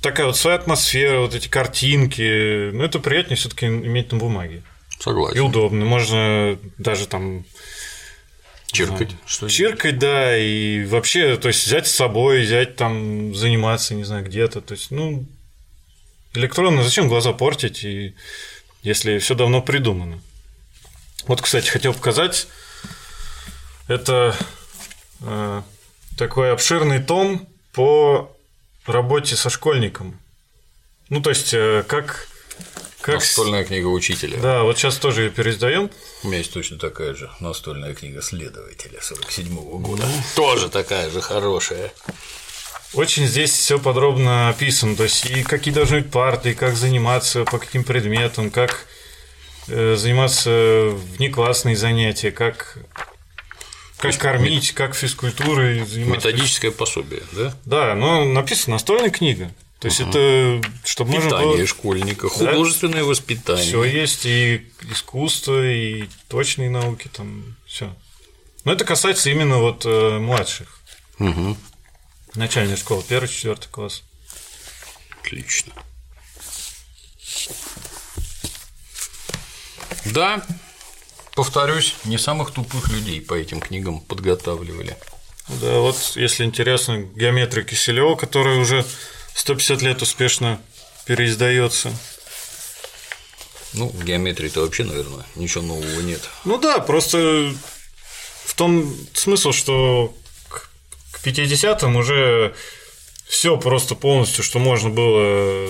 такая 0.00 0.26
вот 0.26 0.36
своя 0.36 0.56
атмосфера, 0.56 1.20
вот 1.20 1.34
эти 1.34 1.48
картинки, 1.48 2.70
ну, 2.72 2.84
это 2.84 2.98
приятнее 2.98 3.36
все 3.36 3.48
таки 3.48 3.66
иметь 3.66 4.12
на 4.12 4.18
бумаге. 4.18 4.62
Согласен. 4.98 5.36
И 5.36 5.40
удобно. 5.40 5.84
Можно 5.84 6.58
даже 6.78 7.06
там 7.06 7.44
Чиркать. 8.70 9.10
Что 9.26 9.48
Чиркать, 9.48 9.98
да, 9.98 10.36
и 10.36 10.84
вообще, 10.84 11.36
то 11.36 11.48
есть 11.48 11.66
взять 11.66 11.86
с 11.86 11.94
собой, 11.94 12.42
взять 12.42 12.76
там, 12.76 13.34
заниматься, 13.34 13.94
не 13.94 14.04
знаю, 14.04 14.24
где-то. 14.24 14.60
То 14.60 14.74
есть, 14.74 14.90
ну, 14.90 15.24
электронно 16.34 16.82
зачем 16.82 17.08
глаза 17.08 17.32
портить, 17.32 17.84
и 17.84 18.14
если 18.82 19.18
все 19.18 19.34
давно 19.34 19.62
придумано. 19.62 20.20
Вот, 21.26 21.40
кстати, 21.40 21.68
хотел 21.68 21.94
показать. 21.94 22.48
Это 23.86 24.36
Э, 25.20 25.62
такой 26.16 26.52
обширный 26.52 27.02
том 27.02 27.48
по 27.72 28.36
работе 28.90 29.36
со 29.36 29.50
школьником. 29.50 30.18
Ну, 31.08 31.20
то 31.20 31.30
есть, 31.30 31.54
э, 31.54 31.84
как... 31.86 32.28
как... 33.00 33.16
Настольная 33.16 33.64
книга 33.64 33.86
учителя. 33.86 34.38
Да, 34.40 34.62
вот 34.62 34.76
сейчас 34.76 34.96
тоже 34.98 35.24
ее 35.24 35.30
переиздаем. 35.30 35.90
У 36.22 36.28
меня 36.28 36.38
есть 36.38 36.52
точно 36.52 36.78
такая 36.78 37.14
же 37.14 37.30
настольная 37.40 37.94
книга 37.94 38.20
следователя 38.22 38.98
47-го 38.98 39.78
года. 39.78 40.04
Ну, 40.06 40.22
тоже 40.36 40.68
такая 40.68 41.10
же 41.10 41.20
хорошая. 41.20 41.92
Очень 42.94 43.26
здесь 43.26 43.52
все 43.52 43.78
подробно 43.78 44.48
описано, 44.48 44.96
то 44.96 45.02
есть 45.02 45.26
и 45.26 45.42
какие 45.42 45.74
должны 45.74 46.00
быть 46.00 46.10
парты, 46.10 46.52
и 46.52 46.54
как 46.54 46.74
заниматься, 46.74 47.44
по 47.44 47.58
каким 47.58 47.84
предметам, 47.84 48.50
как 48.50 48.86
э, 49.68 49.94
заниматься 49.94 50.90
внеклассные 51.18 51.76
занятия, 51.76 52.30
как 52.30 52.78
как 53.98 54.16
кормить, 54.16 54.72
как 54.72 54.94
физкультурой 54.94 55.84
заниматься. 55.84 56.28
Методическое 56.28 56.70
пособие, 56.70 57.22
да? 57.32 57.54
Да, 57.64 57.94
но 57.94 58.24
написано 58.24 58.76
настольная 58.76 59.10
книга. 59.10 59.52
То 59.80 59.86
есть 59.86 60.00
угу. 60.00 60.10
это 60.10 60.62
чтобы 60.84 61.12
Питание 61.12 61.30
можно 61.30 61.46
было... 61.56 61.66
школьника, 61.66 62.28
художественное 62.28 63.00
да? 63.00 63.04
воспитание. 63.04 63.64
Все 63.64 63.84
есть 63.84 64.26
и 64.26 64.66
искусство, 64.90 65.64
и 65.64 66.08
точные 66.28 66.70
науки, 66.70 67.08
там 67.12 67.56
все. 67.66 67.94
Но 68.64 68.72
это 68.72 68.84
касается 68.84 69.30
именно 69.30 69.58
вот 69.58 69.86
э, 69.86 70.18
младших. 70.18 70.80
Угу. 71.20 71.56
Начальная 72.34 72.76
школа, 72.76 73.04
первый, 73.08 73.28
четвертый 73.28 73.68
класс. 73.68 74.02
Отлично. 75.20 75.72
Да, 80.06 80.44
повторюсь, 81.38 81.94
не 82.04 82.18
самых 82.18 82.50
тупых 82.50 82.88
людей 82.88 83.20
по 83.20 83.32
этим 83.32 83.60
книгам 83.60 84.00
подготавливали. 84.00 84.96
Да, 85.46 85.78
вот 85.78 85.96
если 86.16 86.42
интересно, 86.42 86.98
геометрия 86.98 87.62
Киселева, 87.62 88.16
которая 88.16 88.58
уже 88.58 88.84
150 89.36 89.82
лет 89.82 90.02
успешно 90.02 90.60
переиздается. 91.06 91.92
Ну, 93.72 93.88
в 93.88 94.02
геометрии-то 94.02 94.62
вообще, 94.62 94.82
наверное, 94.82 95.24
ничего 95.36 95.62
нового 95.62 96.00
нет. 96.00 96.28
Ну 96.44 96.58
да, 96.58 96.80
просто 96.80 97.54
в 98.44 98.54
том 98.54 98.92
смысл, 99.14 99.52
что 99.52 100.12
к 100.48 101.24
50-м 101.24 101.94
уже 101.94 102.52
все 103.28 103.56
просто 103.56 103.94
полностью, 103.94 104.42
что 104.42 104.58
можно 104.58 104.88
было 104.90 105.68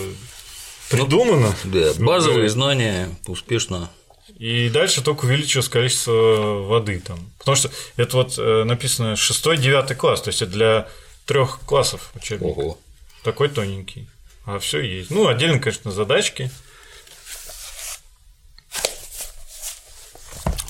придумано. 0.89 1.55
Ну, 1.65 1.71
да, 1.71 1.93
базовые 1.99 2.49
знания 2.49 3.15
успешно 3.27 3.91
и 4.38 4.70
дальше 4.70 5.03
только 5.03 5.24
увеличилось 5.24 5.68
количество 5.68 6.12
воды 6.12 7.01
там. 7.01 7.18
Потому 7.38 7.57
что 7.57 7.70
это 7.96 8.16
вот 8.16 8.38
э, 8.38 8.64
написано 8.64 9.14
6-9 9.14 9.94
класс, 9.96 10.22
то 10.22 10.29
есть 10.29 10.42
это 10.42 10.53
для 10.53 10.88
трех 11.27 11.61
классов 11.66 12.11
учебник. 12.14 12.57
Ого. 12.57 12.79
Такой 13.24 13.48
тоненький. 13.48 14.09
А 14.46 14.59
все 14.59 14.81
есть. 14.81 15.11
Ну, 15.11 15.27
отдельно, 15.27 15.59
конечно, 15.59 15.90
задачки. 15.90 16.51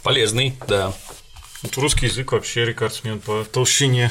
Полезный, 0.02 0.56
да. 0.66 0.94
Вот 1.62 1.76
русский 1.76 2.06
язык 2.06 2.32
вообще 2.32 2.64
рекордсмен 2.64 3.20
по 3.20 3.44
толщине. 3.44 4.10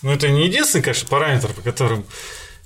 Ну, 0.00 0.10
это 0.10 0.28
не 0.28 0.46
единственный, 0.46 0.82
конечно, 0.82 1.08
параметр, 1.08 1.52
по 1.52 1.60
которым 1.60 2.06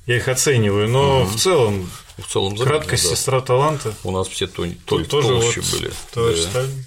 я 0.06 0.16
их 0.16 0.28
оцениваю, 0.28 0.88
но 0.88 1.22
угу. 1.22 1.30
в 1.30 1.36
целом 1.36 1.90
в 2.18 2.26
целом 2.28 2.56
заметно, 2.56 2.78
краткость 2.78 3.10
да. 3.10 3.16
сестра 3.16 3.40
таланта. 3.40 3.94
У 4.02 4.10
нас 4.10 4.28
все 4.28 4.46
то, 4.46 4.66
то, 4.86 5.04
тоже 5.04 5.28
толще 5.28 5.60
вот 5.60 5.70
были. 5.70 5.92
Товарищ 6.12 6.44
да. 6.44 6.50
Сталин. 6.50 6.84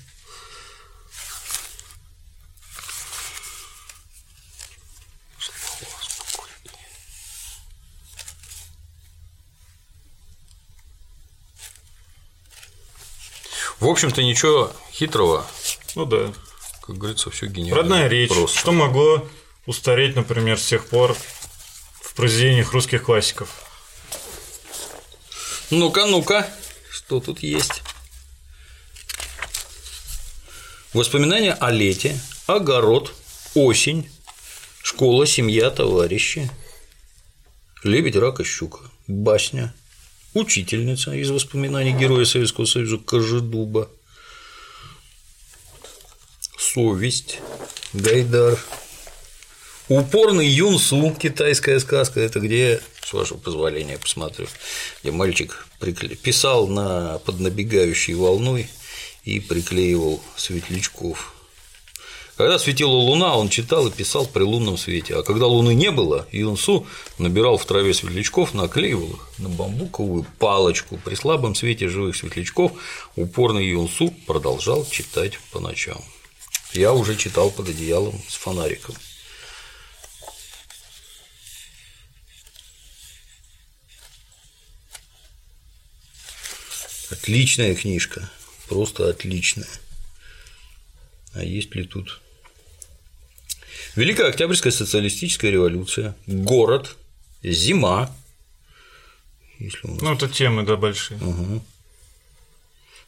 В 13.79 13.87
общем-то, 13.87 14.23
ничего 14.23 14.71
хитрого. 14.91 15.45
Ну 15.95 16.05
да. 16.05 16.33
Как 16.81 16.97
говорится, 16.97 17.29
все 17.29 17.45
гениально. 17.45 17.77
Родная 17.77 18.07
речь. 18.07 18.29
Просто. 18.29 18.57
Что 18.57 18.71
могло 18.71 19.25
устареть, 19.65 20.15
например, 20.15 20.59
с 20.59 20.65
тех 20.65 20.85
пор 20.87 21.15
произведениях 22.19 22.73
русских 22.73 23.03
классиков? 23.03 23.49
Ну-ка, 25.69 26.05
ну-ка, 26.05 26.45
что 26.91 27.21
тут 27.21 27.41
есть? 27.41 27.81
Воспоминания 30.91 31.53
о 31.53 31.71
лете, 31.71 32.19
огород, 32.45 33.13
осень, 33.55 34.09
школа, 34.83 35.25
семья, 35.25 35.69
товарищи, 35.69 36.51
лебедь, 37.83 38.17
рак 38.17 38.41
и 38.41 38.43
щука, 38.43 38.81
басня, 39.07 39.73
учительница 40.33 41.13
из 41.13 41.29
воспоминаний 41.29 41.93
героя 41.93 42.25
Советского 42.25 42.65
Союза 42.65 42.97
Кожедуба, 42.97 43.87
совесть, 46.57 47.39
Гайдар, 47.93 48.59
упорный 49.89 50.47
Юнсу, 50.47 51.13
китайская 51.19 51.79
сказка, 51.79 52.19
это 52.19 52.39
где 52.39 52.79
с 53.03 53.11
вашего 53.11 53.37
позволения 53.37 53.97
посмотрю, 53.97 54.47
где 55.01 55.11
мальчик 55.11 55.67
писал 56.21 56.67
на, 56.67 57.19
под 57.25 57.39
набегающей 57.39 58.13
волной 58.13 58.69
и 59.23 59.39
приклеивал 59.39 60.21
светлячков 60.37 61.33
Когда 62.37 62.59
светила 62.59 62.91
луна, 62.91 63.35
он 63.35 63.49
читал 63.49 63.87
и 63.87 63.91
писал 63.91 64.27
при 64.27 64.43
лунном 64.43 64.77
свете, 64.77 65.15
а 65.15 65.23
когда 65.23 65.47
луны 65.47 65.73
не 65.73 65.91
было, 65.91 66.27
Юнсу 66.31 66.85
набирал 67.17 67.57
в 67.57 67.65
траве 67.65 67.93
светлячков, 67.93 68.53
наклеивал 68.53 69.09
их 69.09 69.39
на 69.39 69.49
бамбуковую 69.49 70.25
палочку. 70.37 70.99
При 71.03 71.15
слабом 71.15 71.55
свете 71.55 71.89
живых 71.89 72.15
светлячков 72.15 72.73
упорный 73.15 73.67
Юнсу 73.67 74.13
продолжал 74.27 74.85
читать 74.89 75.39
по 75.51 75.59
ночам. 75.59 76.01
Я 76.73 76.93
уже 76.93 77.15
читал 77.15 77.49
под 77.49 77.69
одеялом 77.69 78.21
с 78.27 78.35
фонариком. 78.35 78.95
Отличная 87.29 87.75
книжка, 87.75 88.27
просто 88.67 89.07
отличная. 89.07 89.67
А 91.33 91.43
есть 91.43 91.75
ли 91.75 91.83
тут? 91.83 92.21
Великая 93.95 94.29
Октябрьская 94.29 94.71
социалистическая 94.71 95.51
революция, 95.51 96.15
город, 96.25 96.97
зима. 97.43 98.11
Если 99.59 99.85
нас... 99.85 100.01
Ну, 100.01 100.15
это 100.15 100.27
темы, 100.27 100.63
да, 100.63 100.75
большие. 100.75 101.19
Угу. 101.21 101.63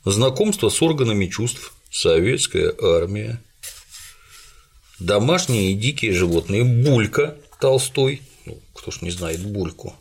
Знакомство 0.06 0.70
с 0.70 0.80
органами 0.84 1.26
чувств, 1.26 1.74
советская 1.90 2.76
армия, 2.80 3.42
домашние 5.00 5.72
и 5.72 5.74
дикие 5.74 6.14
животные, 6.14 6.64
Булька 6.64 7.40
Толстой, 7.60 8.22
ну, 8.46 8.62
кто 8.76 8.92
ж 8.92 9.02
не 9.02 9.10
знает 9.10 9.44
Бульку, 9.44 9.96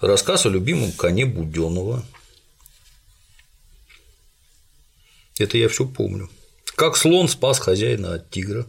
рассказ 0.00 0.46
о 0.46 0.48
любимом 0.48 0.90
коне 0.90 1.26
Буденова. 1.26 2.04
Это 5.40 5.56
я 5.56 5.68
все 5.68 5.86
помню. 5.86 6.28
Как 6.76 6.96
слон 6.96 7.28
спас 7.28 7.58
хозяина 7.58 8.14
от 8.14 8.30
тигра. 8.30 8.66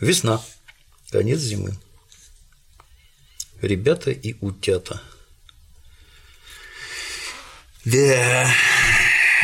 Весна. 0.00 0.40
Конец 1.10 1.38
зимы. 1.38 1.76
Ребята 3.60 4.10
и 4.10 4.36
утята. 4.40 5.02
Да. 7.84 8.50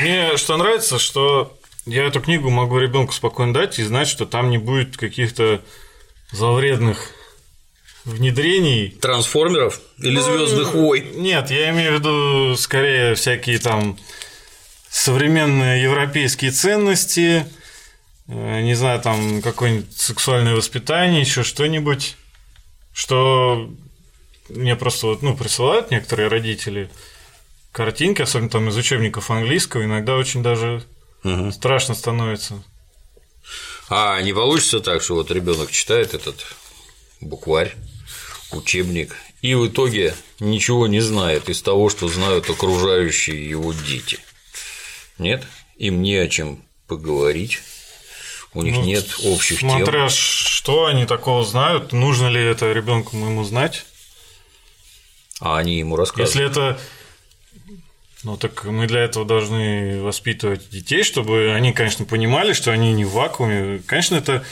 Мне 0.01 0.37
что 0.38 0.57
нравится, 0.57 0.99
что 0.99 1.59
я 1.85 2.07
эту 2.07 2.21
книгу 2.21 2.49
могу 2.51 2.79
ребенку 2.79 3.12
спокойно 3.12 3.53
дать 3.53 3.79
и 3.79 3.85
знать, 3.85 4.09
что 4.09 4.25
там 4.25 4.51
не 4.51 4.59
будет 4.59 4.97
каких-то 4.97 5.62
зловредных 6.33 7.11
внедрений. 8.05 8.88
Трансформеров 8.88 9.81
или 9.99 10.16
ну, 10.16 10.23
звездных 10.23 10.75
войн? 10.75 11.05
Нет, 11.16 11.51
я 11.51 11.71
имею 11.71 11.92
в 11.92 11.99
виду 12.01 12.57
скорее 12.57 13.14
всякие 13.14 13.59
там 13.59 13.99
современные 14.92 15.83
европейские 15.83 16.50
ценности, 16.50 17.46
Э, 18.28 18.61
не 18.62 18.74
знаю, 18.74 19.00
там 19.00 19.42
какое-нибудь 19.42 19.96
сексуальное 19.96 20.55
воспитание, 20.55 21.20
еще 21.20 21.42
что-нибудь, 21.42 22.16
что 22.92 23.70
мне 24.48 24.76
просто 24.76 25.09
вот, 25.09 25.22
ну, 25.22 25.37
присылают 25.37 25.90
некоторые 25.90 26.28
родители 26.28 26.90
картинки, 27.72 28.22
особенно 28.22 28.50
там 28.50 28.68
из 28.68 28.76
учебников 28.76 29.31
английского, 29.31 29.85
иногда 29.85 30.16
очень 30.16 30.42
даже 30.42 30.85
угу. 31.24 31.50
страшно 31.52 31.94
становится. 31.94 32.62
А 33.88 34.20
не 34.22 34.33
получится 34.33 34.81
так, 34.81 35.02
что 35.02 35.14
вот 35.14 35.31
ребенок 35.31 35.70
читает 35.70 36.14
этот 36.14 36.46
букварь, 37.20 37.74
учебник, 38.52 39.16
и 39.40 39.55
в 39.55 39.66
итоге 39.66 40.14
ничего 40.38 40.87
не 40.87 41.00
знает 41.00 41.48
из 41.48 41.61
того, 41.62 41.90
что 41.90 42.09
знают 42.09 42.48
окружающие 42.48 43.48
его 43.48 43.72
дети. 43.72 44.18
Нет? 45.18 45.46
Им 45.77 46.03
не 46.03 46.16
о 46.16 46.29
чем 46.29 46.62
поговорить 46.87 47.61
у 48.55 48.62
них 48.62 48.75
ну, 48.75 48.85
нет 48.85 49.07
общих 49.25 49.61
смотря 49.61 49.79
тем. 49.79 49.87
Смотря 49.87 50.09
что 50.11 50.87
они 50.87 51.07
такого 51.07 51.44
знают, 51.44 51.92
нужно 51.92 52.29
ли 52.29 52.42
это 52.42 52.72
ребенку 52.72 53.16
моему 53.16 53.44
знать. 53.44 53.87
А 55.40 55.57
они 55.57 55.79
ему 55.79 55.96
рассказывают. 55.96 56.35
Если 56.35 56.51
это 56.51 56.79
ну 58.25 58.37
так 58.37 58.64
мы 58.64 58.87
для 58.87 59.01
этого 59.01 59.25
должны 59.25 60.01
воспитывать 60.03 60.68
детей, 60.68 61.03
чтобы 61.03 61.55
они, 61.55 61.72
конечно, 61.72 62.05
понимали, 62.05 62.53
что 62.53 62.70
они 62.70 62.92
не 62.92 63.05
в 63.05 63.12
вакууме. 63.12 63.83
Конечно, 63.87 64.16
это 64.16 64.44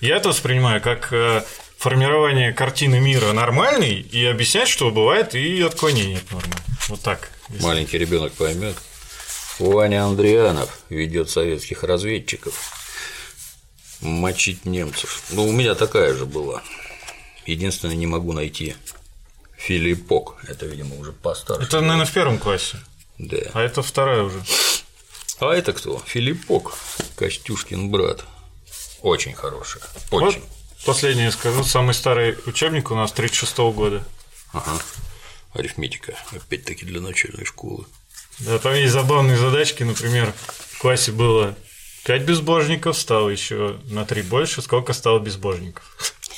я 0.00 0.16
это 0.16 0.30
воспринимаю 0.30 0.80
как 0.80 1.12
э, 1.12 1.44
формирование 1.82 2.52
картины 2.52 3.00
мира 3.00 3.32
нормальный 3.32 3.94
и 4.00 4.24
объяснять, 4.24 4.68
что 4.68 4.92
бывает 4.92 5.34
и 5.34 5.60
отклонение 5.62 6.18
от 6.18 6.30
нормы. 6.30 6.54
Вот 6.86 7.00
так. 7.00 7.28
Если... 7.48 7.64
Маленький 7.64 7.98
ребенок 7.98 8.32
поймет. 8.34 8.76
Ваня 9.58 10.04
Андрианов 10.04 10.78
ведет 10.90 11.28
советских 11.28 11.82
разведчиков 11.82 12.54
мочить 14.00 14.64
немцев. 14.64 15.24
Ну, 15.30 15.48
у 15.48 15.50
меня 15.50 15.74
такая 15.74 16.14
же 16.14 16.24
была. 16.24 16.62
Единственное, 17.46 17.96
не 17.96 18.06
могу 18.06 18.32
найти 18.32 18.76
Филиппок. 19.56 20.36
Это, 20.46 20.66
видимо, 20.66 20.94
уже 20.94 21.10
постарше. 21.10 21.66
Это, 21.66 21.80
наверное, 21.80 22.06
в 22.06 22.12
первом 22.12 22.38
классе. 22.38 22.78
Да. 23.18 23.38
А 23.54 23.60
это 23.60 23.82
вторая 23.82 24.22
уже. 24.22 24.40
А 25.40 25.52
это 25.52 25.72
кто? 25.72 26.00
Филиппок, 26.06 26.78
Костюшкин 27.16 27.90
брат. 27.90 28.24
Очень 29.00 29.34
хорошая. 29.34 29.82
Очень. 30.12 30.38
Вот 30.38 30.48
последнее 30.84 31.30
скажу. 31.30 31.64
Самый 31.64 31.94
старый 31.94 32.36
учебник 32.46 32.90
у 32.90 32.94
нас 32.94 33.12
36 33.12 33.58
-го 33.58 33.72
года. 33.72 34.04
Ага. 34.52 34.72
Арифметика. 35.54 36.14
Опять-таки 36.32 36.84
для 36.84 37.00
начальной 37.00 37.44
школы. 37.44 37.86
Да, 38.38 38.58
там 38.58 38.74
есть 38.74 38.92
забавные 38.92 39.36
задачки, 39.36 39.82
например, 39.82 40.32
в 40.72 40.78
классе 40.78 41.12
было 41.12 41.54
5 42.04 42.22
безбожников, 42.22 42.98
стало 42.98 43.28
еще 43.28 43.78
на 43.84 44.04
3 44.04 44.22
больше, 44.22 44.62
сколько 44.62 44.92
стало 44.92 45.20
безбожников? 45.20 45.84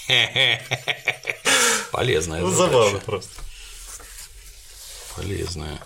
Полезная 1.93 2.41
ну, 2.41 2.51
забавно 2.51 2.99
просто. 2.99 3.31
Полезная. 5.17 5.81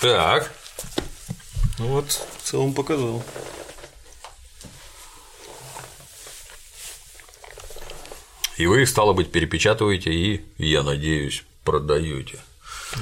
Так. 0.00 0.52
Ну 1.78 1.86
вот, 1.88 2.10
в 2.10 2.42
целом 2.42 2.72
показал. 2.72 3.22
И 8.56 8.66
вы 8.66 8.82
их, 8.82 8.88
стало 8.88 9.12
быть, 9.12 9.32
перепечатываете 9.32 10.12
и, 10.12 10.44
я 10.58 10.82
надеюсь, 10.82 11.44
продаете. 11.64 12.38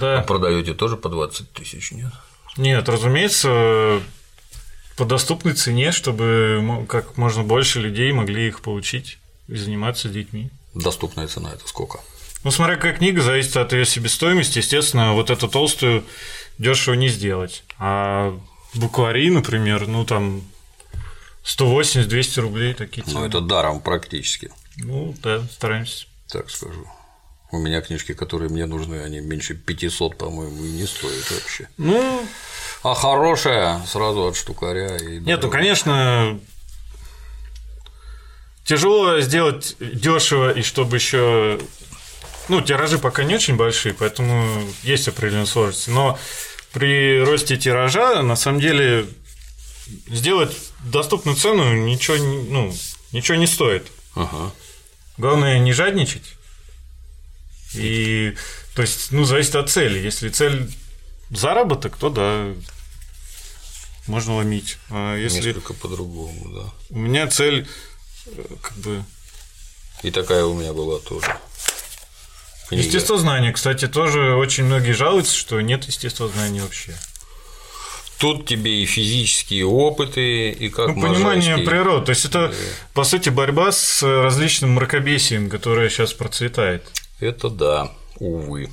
Да. 0.00 0.20
А 0.20 0.22
продаете 0.22 0.74
тоже 0.74 0.96
по 0.96 1.08
20 1.08 1.52
тысяч, 1.52 1.92
нет? 1.92 2.12
Нет, 2.56 2.88
разумеется, 2.88 4.00
по 4.96 5.04
доступной 5.04 5.54
цене, 5.54 5.92
чтобы 5.92 6.86
как 6.88 7.16
можно 7.16 7.42
больше 7.42 7.80
людей 7.80 8.12
могли 8.12 8.48
их 8.48 8.60
получить 8.60 9.18
и 9.48 9.56
заниматься 9.56 10.08
детьми. 10.08 10.50
Доступная 10.74 11.26
цена 11.28 11.52
это 11.52 11.66
сколько? 11.68 12.00
Ну, 12.44 12.50
смотря 12.50 12.76
какая 12.76 12.94
книга, 12.94 13.20
зависит 13.20 13.56
от 13.56 13.72
ее 13.72 13.84
себестоимости. 13.84 14.58
Естественно, 14.58 15.12
вот 15.12 15.30
эту 15.30 15.48
толстую 15.48 16.04
дешево 16.58 16.94
не 16.94 17.08
сделать. 17.08 17.62
А 17.78 18.38
буквари, 18.74 19.30
например, 19.30 19.86
ну 19.86 20.04
там 20.04 20.42
180-200 21.44 22.40
рублей 22.40 22.74
такие 22.74 23.04
цены. 23.04 23.20
Ну, 23.20 23.26
это 23.26 23.40
даром 23.40 23.80
практически. 23.80 24.50
Ну, 24.84 25.14
да, 25.22 25.42
стараемся. 25.50 26.06
Так 26.28 26.50
скажу. 26.50 26.86
У 27.50 27.58
меня 27.58 27.82
книжки, 27.82 28.14
которые 28.14 28.48
мне 28.48 28.66
нужны, 28.66 29.02
они 29.02 29.20
меньше 29.20 29.54
500, 29.54 30.16
по-моему, 30.16 30.64
и 30.64 30.70
не 30.70 30.86
стоят 30.86 31.30
вообще. 31.30 31.68
Ну, 31.76 32.26
а 32.82 32.94
хорошая 32.94 33.82
сразу 33.86 34.26
от 34.26 34.36
штукаря. 34.36 34.96
И 34.96 35.18
Нет, 35.20 35.42
ну, 35.42 35.50
конечно, 35.50 36.40
тяжело 38.64 39.20
сделать 39.20 39.76
дешево 39.78 40.50
и 40.52 40.62
чтобы 40.62 40.96
еще 40.96 41.60
ну, 42.48 42.60
тиражи 42.60 42.98
пока 42.98 43.24
не 43.24 43.34
очень 43.34 43.56
большие, 43.56 43.94
поэтому 43.94 44.62
есть 44.82 45.08
определенные 45.08 45.46
сложности. 45.46 45.90
Но 45.90 46.18
при 46.72 47.20
росте 47.22 47.56
тиража, 47.56 48.22
на 48.22 48.36
самом 48.36 48.60
деле, 48.60 49.06
сделать 50.08 50.56
доступную 50.84 51.36
цену 51.36 51.72
ничего, 51.72 52.16
ну, 52.16 52.74
ничего 53.12 53.36
не 53.36 53.46
стоит. 53.46 53.86
Ага. 54.14 54.52
Главное 55.18 55.58
не 55.58 55.72
жадничать 55.72 56.36
и, 57.74 58.34
то 58.74 58.82
есть, 58.82 59.12
ну, 59.12 59.24
зависит 59.24 59.54
от 59.54 59.70
цели. 59.70 59.98
Если 59.98 60.28
цель 60.28 60.70
заработок, 61.30 61.96
то 61.96 62.10
да, 62.10 62.52
можно 64.06 64.36
ломить. 64.36 64.78
А 64.90 65.16
если... 65.16 65.48
Несколько 65.48 65.74
по-другому, 65.74 66.54
да. 66.54 66.72
У 66.90 66.98
меня 66.98 67.26
цель, 67.28 67.66
э, 68.26 68.44
как 68.60 68.76
бы... 68.78 69.04
И 70.02 70.10
такая 70.10 70.44
у 70.44 70.54
меня 70.54 70.72
была 70.72 70.98
тоже. 70.98 71.26
Книга. 72.68 72.84
Естествознание, 72.84 73.52
кстати, 73.52 73.86
тоже 73.86 74.34
очень 74.34 74.64
многие 74.64 74.92
жалуются, 74.92 75.34
что 75.34 75.60
нет 75.60 75.84
естествознания 75.84 76.62
вообще. 76.62 76.96
Тут 78.22 78.46
тебе 78.46 78.84
и 78.84 78.86
физические 78.86 79.66
опыты, 79.66 80.50
и 80.50 80.68
как 80.68 80.94
ну, 80.94 81.02
понимание 81.02 81.58
природы. 81.58 82.06
То 82.06 82.10
есть 82.10 82.24
это, 82.24 82.54
по 82.94 83.02
сути, 83.02 83.30
борьба 83.30 83.72
с 83.72 84.00
различным 84.00 84.74
мракобесием, 84.74 85.50
которое 85.50 85.90
сейчас 85.90 86.12
процветает. 86.12 86.84
Это 87.18 87.50
да, 87.50 87.90
увы. 88.20 88.70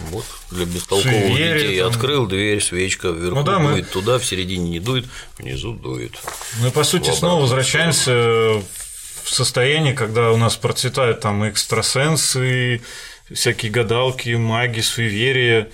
Вот 0.00 0.24
для 0.50 0.64
бестолковых 0.66 1.04
Суеверие 1.04 1.60
детей 1.60 1.78
там. 1.78 1.90
открыл 1.90 2.26
дверь, 2.26 2.60
свечка 2.60 3.10
вверху 3.10 3.36
Ну 3.36 3.42
да, 3.44 3.60
мы- 3.60 3.74
дует 3.74 3.90
туда, 3.90 4.18
в 4.18 4.24
середине 4.24 4.70
не 4.70 4.80
дует, 4.80 5.06
внизу 5.38 5.72
дует. 5.74 6.14
Мы, 6.60 6.72
по 6.72 6.82
сути, 6.82 7.10
снова 7.10 7.42
возвращаемся 7.42 8.10
в 8.10 8.64
состояние, 9.30 9.94
когда 9.94 10.32
у 10.32 10.36
нас 10.36 10.56
процветают 10.56 11.20
там 11.20 11.48
экстрасенсы, 11.48 12.82
всякие 13.32 13.70
гадалки, 13.70 14.30
маги, 14.30 14.80
суеверия. 14.80 15.68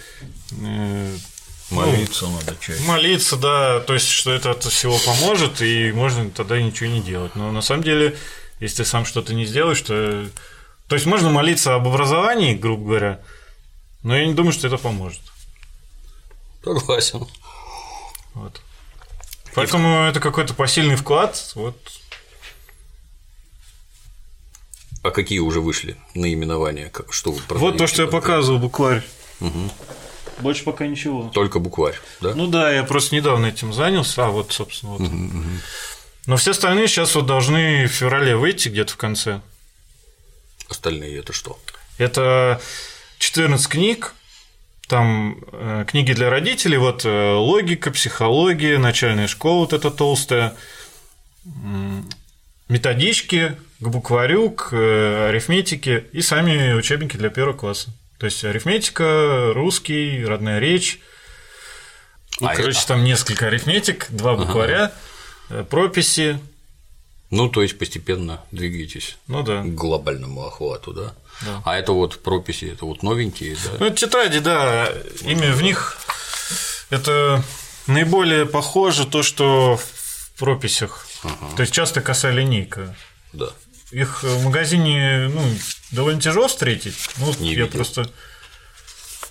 Э, 1.71 1.75
Молиться 1.75 2.27
надо 2.29 2.57
чаще. 2.61 2.83
Молиться, 2.83 3.37
да, 3.37 3.81
то 3.81 3.95
есть, 3.95 4.09
что 4.09 4.33
это 4.33 4.53
от 4.53 4.65
всего 4.65 4.99
поможет, 4.99 5.63
и 5.63 5.93
можно 5.93 6.31
тогда 6.31 6.61
ничего 6.61 6.91
не 6.91 7.01
делать. 7.01 7.35
Но 7.37 7.53
на 7.53 7.63
самом 7.63 7.83
деле, 7.83 8.17
если 8.61 8.79
ты 8.79 8.85
сам 8.85 9.05
что-то 9.05 9.35
не 9.35 9.47
сделаешь, 9.47 9.81
то... 9.83 10.29
То 10.89 10.95
есть, 10.95 11.07
можно 11.07 11.31
молиться 11.31 11.75
об 11.75 11.89
образовании, 11.89 12.55
грубо 12.55 12.85
говоря, 12.85 13.21
но 14.03 14.17
я 14.17 14.27
не 14.27 14.35
думаю, 14.35 14.53
что 14.53 14.69
это 14.69 14.77
поможет. 14.77 15.21
Согласен. 16.63 17.27
Вот. 18.35 18.61
Поэтому 19.55 20.05
это 20.05 20.21
какой-то 20.21 20.55
посильный 20.55 20.97
вклад. 20.97 21.53
Вот. 21.55 21.77
А 25.03 25.11
какие 25.11 25.39
уже 25.39 25.61
вышли 25.61 25.97
наименования? 26.15 26.93
Что 27.11 27.33
вы 27.33 27.41
вот 27.49 27.79
то, 27.79 27.87
что 27.87 28.03
я 28.03 28.09
показывал, 28.09 28.59
букварь. 28.59 29.03
Больше 30.41 30.65
пока 30.65 30.87
ничего. 30.87 31.31
Только 31.33 31.59
букварь, 31.59 31.97
да? 32.21 32.35
Ну 32.35 32.47
да, 32.47 32.71
я 32.73 32.85
просто 32.85 33.15
недавно 33.15 33.47
этим 33.47 33.73
занялся. 33.73 34.27
А, 34.27 34.31
вот, 34.31 34.53
собственно, 34.53 34.93
вот. 34.93 35.11
Но 36.27 36.37
все 36.37 36.51
остальные 36.51 36.89
сейчас 36.89 37.15
вот 37.15 37.27
должны 37.27 37.87
в 37.87 37.93
феврале 37.93 38.37
выйти 38.37 38.69
где-то 38.69 38.93
в 38.93 38.97
конце. 38.97 39.41
Остальные 40.69 41.19
это 41.19 41.33
что? 41.33 41.59
Это 41.99 42.61
14 43.19 43.67
книг, 43.69 44.15
там 44.89 45.39
э, 45.53 45.85
книги 45.89 46.13
для 46.13 46.29
родителей, 46.29 46.77
вот 46.79 47.05
э, 47.05 47.33
логика, 47.35 47.91
психология, 47.91 48.79
начальная 48.79 49.29
школа, 49.29 49.61
вот 49.61 49.73
эта 49.73 49.91
толстая, 49.91 50.55
м, 51.45 52.09
методички 52.69 53.57
к 53.79 53.89
букварю, 53.89 54.51
к 54.51 54.73
э, 54.73 55.29
арифметике 55.29 56.07
и 56.13 56.21
сами 56.21 56.73
учебники 56.73 57.17
для 57.17 57.31
первого 57.31 57.57
класса. 57.57 57.91
То 58.19 58.27
есть 58.27 58.45
арифметика, 58.45 59.53
русский, 59.55 60.25
родная 60.25 60.59
речь. 60.59 61.01
Ну, 62.41 62.49
А 62.49 62.55
короче, 62.55 62.79
это- 62.79 62.89
там 62.89 63.05
несколько 63.05 63.47
арифметик, 63.49 64.07
два 64.11 64.37
букваря, 64.37 64.93
э, 65.51 65.65
прописи. 65.69 66.39
Ну, 67.31 67.49
то 67.49 67.63
есть 67.63 67.77
постепенно 67.79 68.41
двигаетесь 68.53 69.17
Ну 69.27 69.43
да. 69.43 69.63
к 69.63 69.75
глобальному 69.75 70.47
охвату, 70.47 70.93
да? 70.93 71.15
Да. 71.43 71.63
А 71.65 71.77
это 71.79 71.93
вот 71.93 72.23
прописи, 72.23 72.67
это 72.67 72.85
вот 72.87 73.03
новенькие, 73.03 73.57
да? 73.57 73.71
Ну, 73.81 73.87
это 73.87 73.97
тетради, 73.97 74.39
да, 74.39 74.89
ими 75.23 75.51
в 75.51 75.61
них 75.63 75.99
это 76.91 77.43
наиболее 77.87 78.47
похоже 78.47 79.07
то, 79.07 79.23
что 79.23 79.77
в 79.77 80.39
прописях. 80.39 81.07
То 81.57 81.63
есть 81.63 81.73
часто 81.75 82.01
косая 82.01 82.33
линейка. 82.33 82.95
Да. 83.33 83.51
Их 83.91 84.23
в 84.23 84.45
магазине 84.45 85.29
ну, 85.33 85.43
довольно 85.93 86.21
тяжело 86.21 86.49
встретить. 86.49 86.95
Ну, 87.19 87.33
Не 87.39 87.51
я 87.55 87.65
видел. 87.65 87.69
просто. 87.77 88.11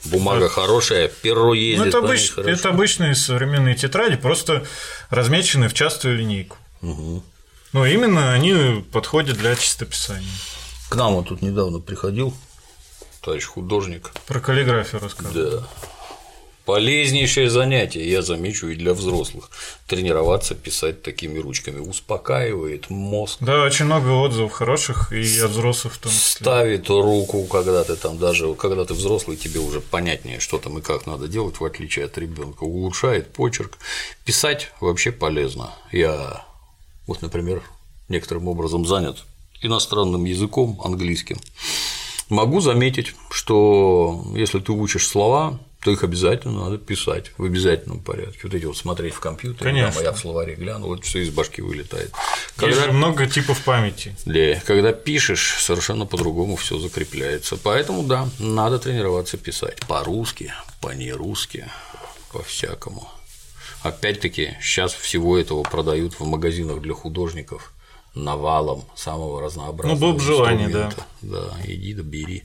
Бумага 0.06 0.50
хорошая, 0.50 1.08
перо 1.08 1.48
Ну, 1.48 1.54
ездит, 1.54 1.88
это, 1.88 2.02
по 2.02 2.06
ней 2.06 2.14
обыч- 2.16 2.42
это 2.44 2.70
обычные 2.70 3.16
современные 3.16 3.76
тетради, 3.76 4.16
просто 4.16 4.66
размечены 5.10 5.68
в 5.68 5.74
частую 5.74 6.18
линейку. 6.18 6.58
Но 6.82 7.86
именно 7.86 8.32
они 8.32 8.86
подходят 8.92 9.38
для 9.38 9.56
чистописания. 9.56 10.30
К 10.90 10.96
нам 10.96 11.16
он 11.16 11.26
тут 11.26 11.42
недавно 11.42 11.80
приходил, 11.80 12.36
товарищ 13.22 13.46
художник. 13.46 14.12
Про 14.28 14.40
каллиграфию 14.40 15.02
рассказываю. 15.02 15.62
Да. 15.62 15.68
Полезнейшее 16.66 17.50
занятие, 17.52 18.10
я 18.10 18.24
замечу, 18.24 18.68
и 18.68 18.76
для 18.76 18.96
взрослых. 18.96 19.52
Тренироваться 19.88 20.56
писать 20.56 21.04
такими 21.04 21.38
ручками 21.38 21.80
успокаивает 21.80 22.90
мозг, 22.90 23.38
Да, 23.42 23.64
очень 23.64 23.86
много 23.86 24.10
отзывов 24.10 24.52
хороших 24.52 25.14
и 25.14 25.40
от 25.40 25.52
взрослых 25.52 25.94
в 25.94 25.98
том 26.00 26.12
числе. 26.12 26.42
ставит 26.42 26.90
руку, 26.90 27.44
когда 27.44 27.84
ты 27.84 27.96
там 27.96 28.18
даже, 28.18 28.52
когда 28.56 28.84
ты 28.84 28.96
взрослый, 28.96 29.38
тебе 29.38 29.60
уже 29.60 29.80
понятнее, 29.80 30.40
что 30.40 30.58
там 30.58 30.80
и 30.80 30.82
как 30.82 31.06
надо 31.06 31.28
делать, 31.28 31.60
в 31.60 31.66
отличие 31.66 32.06
от 32.06 32.18
ребенка, 32.18 32.64
улучшает 32.64 33.32
почерк. 33.32 33.78
Писать 34.26 34.72
вообще 34.82 35.12
полезно. 35.12 35.70
Я 35.92 36.44
вот, 37.06 37.22
например, 37.22 37.62
некоторым 38.10 38.48
образом 38.48 38.88
занят 38.88 39.24
иностранным 39.62 40.26
языком, 40.26 40.82
английским. 40.84 41.38
Могу 42.30 42.60
заметить, 42.60 43.14
что 43.30 44.26
если 44.36 44.60
ты 44.60 44.72
учишь 44.72 45.08
слова, 45.08 45.60
то 45.86 45.92
их 45.92 46.04
обязательно 46.04 46.64
надо 46.64 46.80
писать 46.80 47.32
в 47.38 47.44
обязательном 47.44 48.00
порядке. 48.00 48.40
Вот 48.42 48.56
эти 48.56 48.66
вот 48.66 48.76
смотреть 48.76 49.14
в 49.14 49.20
компьютере, 49.20 49.70
Конечно. 49.70 49.92
там, 49.92 50.02
а 50.02 50.04
я 50.06 50.12
в 50.14 50.18
словаре 50.20 50.56
гляну, 50.56 50.88
вот 50.88 51.06
все 51.06 51.20
из 51.20 51.30
башки 51.30 51.62
вылетает. 51.62 52.12
Есть 52.12 52.56
Когда 52.56 52.86
же 52.86 52.92
много 52.92 53.28
типов 53.28 53.62
памяти. 53.64 54.16
да, 54.26 54.60
когда 54.66 54.94
пишешь, 54.94 55.58
совершенно 55.60 56.08
по-другому 56.08 56.56
все 56.56 56.80
закрепляется. 56.80 57.56
Поэтому 57.56 58.02
да, 58.02 58.28
надо 58.40 58.80
тренироваться 58.80 59.38
писать 59.38 59.78
по-русски, 59.86 60.52
по-нерусски, 60.82 61.70
по-всякому. 62.32 63.08
Опять-таки, 63.84 64.58
сейчас 64.64 64.92
всего 64.92 65.38
этого 65.38 65.62
продают 65.62 66.20
в 66.20 66.26
магазинах 66.26 66.82
для 66.82 66.96
художников 66.96 67.72
навалом 68.16 68.86
самого 68.96 69.40
разнообразного. 69.40 70.00
Ну, 70.00 70.02
было 70.02 70.14
бы 70.14 70.20
желание, 70.20 70.68
да. 70.70 70.92
Да, 71.22 71.56
иди 71.64 71.94
да 71.94 72.02
бери. 72.02 72.44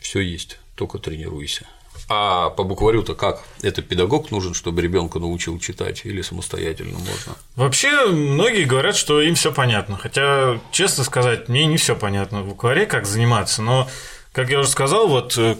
Все 0.00 0.18
есть, 0.20 0.58
только 0.74 0.98
тренируйся. 0.98 1.66
А 2.08 2.50
по 2.50 2.64
букварю-то 2.64 3.14
как? 3.14 3.44
Это 3.62 3.80
педагог 3.80 4.30
нужен, 4.30 4.52
чтобы 4.52 4.82
ребенка 4.82 5.18
научил 5.18 5.58
читать, 5.58 6.02
или 6.04 6.22
самостоятельно 6.22 6.98
можно? 6.98 7.34
Вообще, 7.56 8.06
многие 8.06 8.64
говорят, 8.64 8.96
что 8.96 9.20
им 9.22 9.34
все 9.36 9.52
понятно. 9.52 9.96
Хотя, 9.96 10.60
честно 10.70 11.04
сказать, 11.04 11.48
мне 11.48 11.66
не 11.66 11.76
все 11.76 11.96
понятно 11.96 12.42
в 12.42 12.48
букваре, 12.48 12.86
как 12.86 13.06
заниматься. 13.06 13.62
Но, 13.62 13.88
как 14.32 14.50
я 14.50 14.60
уже 14.60 14.68
сказал, 14.68 15.08
вот 15.08 15.38
э, 15.38 15.56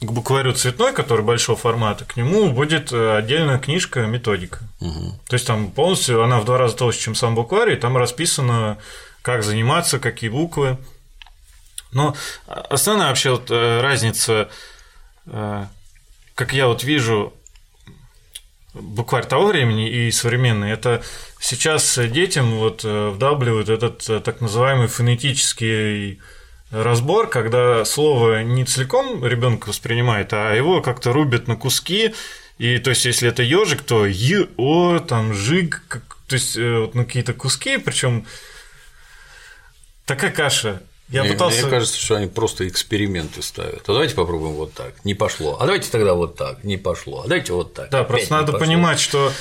к 0.00 0.10
букварю 0.10 0.52
цветной, 0.52 0.92
который 0.92 1.24
большого 1.24 1.56
формата, 1.56 2.04
к 2.04 2.16
нему 2.16 2.50
будет 2.50 2.92
э, 2.92 3.16
отдельная 3.16 3.58
книжка 3.58 4.00
методика. 4.06 4.60
То 5.28 5.34
есть 5.34 5.46
там 5.46 5.70
полностью 5.70 6.22
она 6.22 6.40
в 6.40 6.44
два 6.44 6.58
раза 6.58 6.76
толще, 6.76 7.00
чем 7.00 7.14
сам 7.14 7.34
букварь, 7.34 7.72
и 7.72 7.76
там 7.76 7.96
расписано, 7.96 8.78
как 9.22 9.44
заниматься, 9.44 9.98
какие 10.00 10.30
буквы. 10.30 10.76
Но 11.92 12.16
основная 12.46 13.08
вообще 13.08 13.30
вот 13.30 13.50
э, 13.50 13.80
разница, 13.80 14.48
э, 15.26 15.66
как 16.34 16.52
я 16.52 16.66
вот 16.66 16.82
вижу, 16.84 17.34
букварь 18.74 19.26
того 19.26 19.48
времени 19.48 19.90
и 19.90 20.10
современный, 20.10 20.70
это 20.70 21.02
сейчас 21.38 21.98
детям 21.98 22.52
вот 22.52 22.84
э, 22.84 23.08
вдавливают 23.10 23.68
этот 23.68 24.24
так 24.24 24.40
называемый 24.40 24.86
фонетический 24.86 26.20
разбор, 26.70 27.28
когда 27.28 27.84
слово 27.84 28.42
не 28.42 28.64
целиком 28.64 29.24
ребенок 29.26 29.68
воспринимает, 29.68 30.32
а 30.32 30.54
его 30.54 30.80
как-то 30.80 31.12
рубят 31.12 31.46
на 31.46 31.56
куски. 31.56 32.14
И 32.56 32.78
то 32.78 32.90
есть, 32.90 33.04
если 33.04 33.28
это 33.28 33.42
ежик, 33.42 33.82
то 33.82 34.06
й, 34.06 34.48
о, 34.56 34.98
там 35.00 35.34
жиг, 35.34 35.82
как- 35.88 36.16
то 36.26 36.34
есть 36.36 36.56
вот 36.56 36.94
на 36.94 37.04
какие-то 37.04 37.34
куски, 37.34 37.76
причем 37.76 38.24
такая 40.06 40.30
каша. 40.30 40.80
Я 41.12 41.22
мне, 41.22 41.32
пытался. 41.32 41.62
мне 41.62 41.70
кажется, 41.70 41.98
что 41.98 42.16
они 42.16 42.26
просто 42.26 42.66
эксперименты 42.66 43.42
ставят. 43.42 43.82
А 43.88 43.92
давайте 43.92 44.14
попробуем 44.14 44.54
вот 44.54 44.72
так. 44.72 45.04
Не 45.04 45.14
пошло. 45.14 45.58
А 45.60 45.66
давайте 45.66 45.90
тогда 45.90 46.14
вот 46.14 46.36
так. 46.36 46.64
Не 46.64 46.76
пошло. 46.78 47.20
А 47.20 47.28
давайте 47.28 47.52
вот 47.52 47.74
так. 47.74 47.90
Да, 47.90 48.00
Опять 48.00 48.08
просто 48.08 48.32
надо 48.34 48.52
пошло. 48.52 48.66
понимать, 48.66 48.98
что 48.98 49.32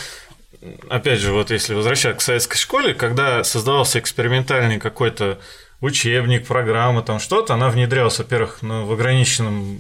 опять 0.90 1.20
же, 1.20 1.32
вот 1.32 1.52
если 1.52 1.74
возвращаться 1.74 2.20
к 2.20 2.22
советской 2.22 2.58
школе, 2.58 2.94
когда 2.94 3.44
создавался 3.44 4.00
экспериментальный 4.00 4.80
какой-то 4.80 5.40
учебник, 5.80 6.46
программа, 6.46 7.02
там 7.02 7.20
что-то, 7.20 7.56
она 7.56 7.70
внедрялась, 7.70 8.20
во-первых, 8.20 8.60
ну, 8.62 8.86
в 8.86 8.92
ограниченном, 8.92 9.80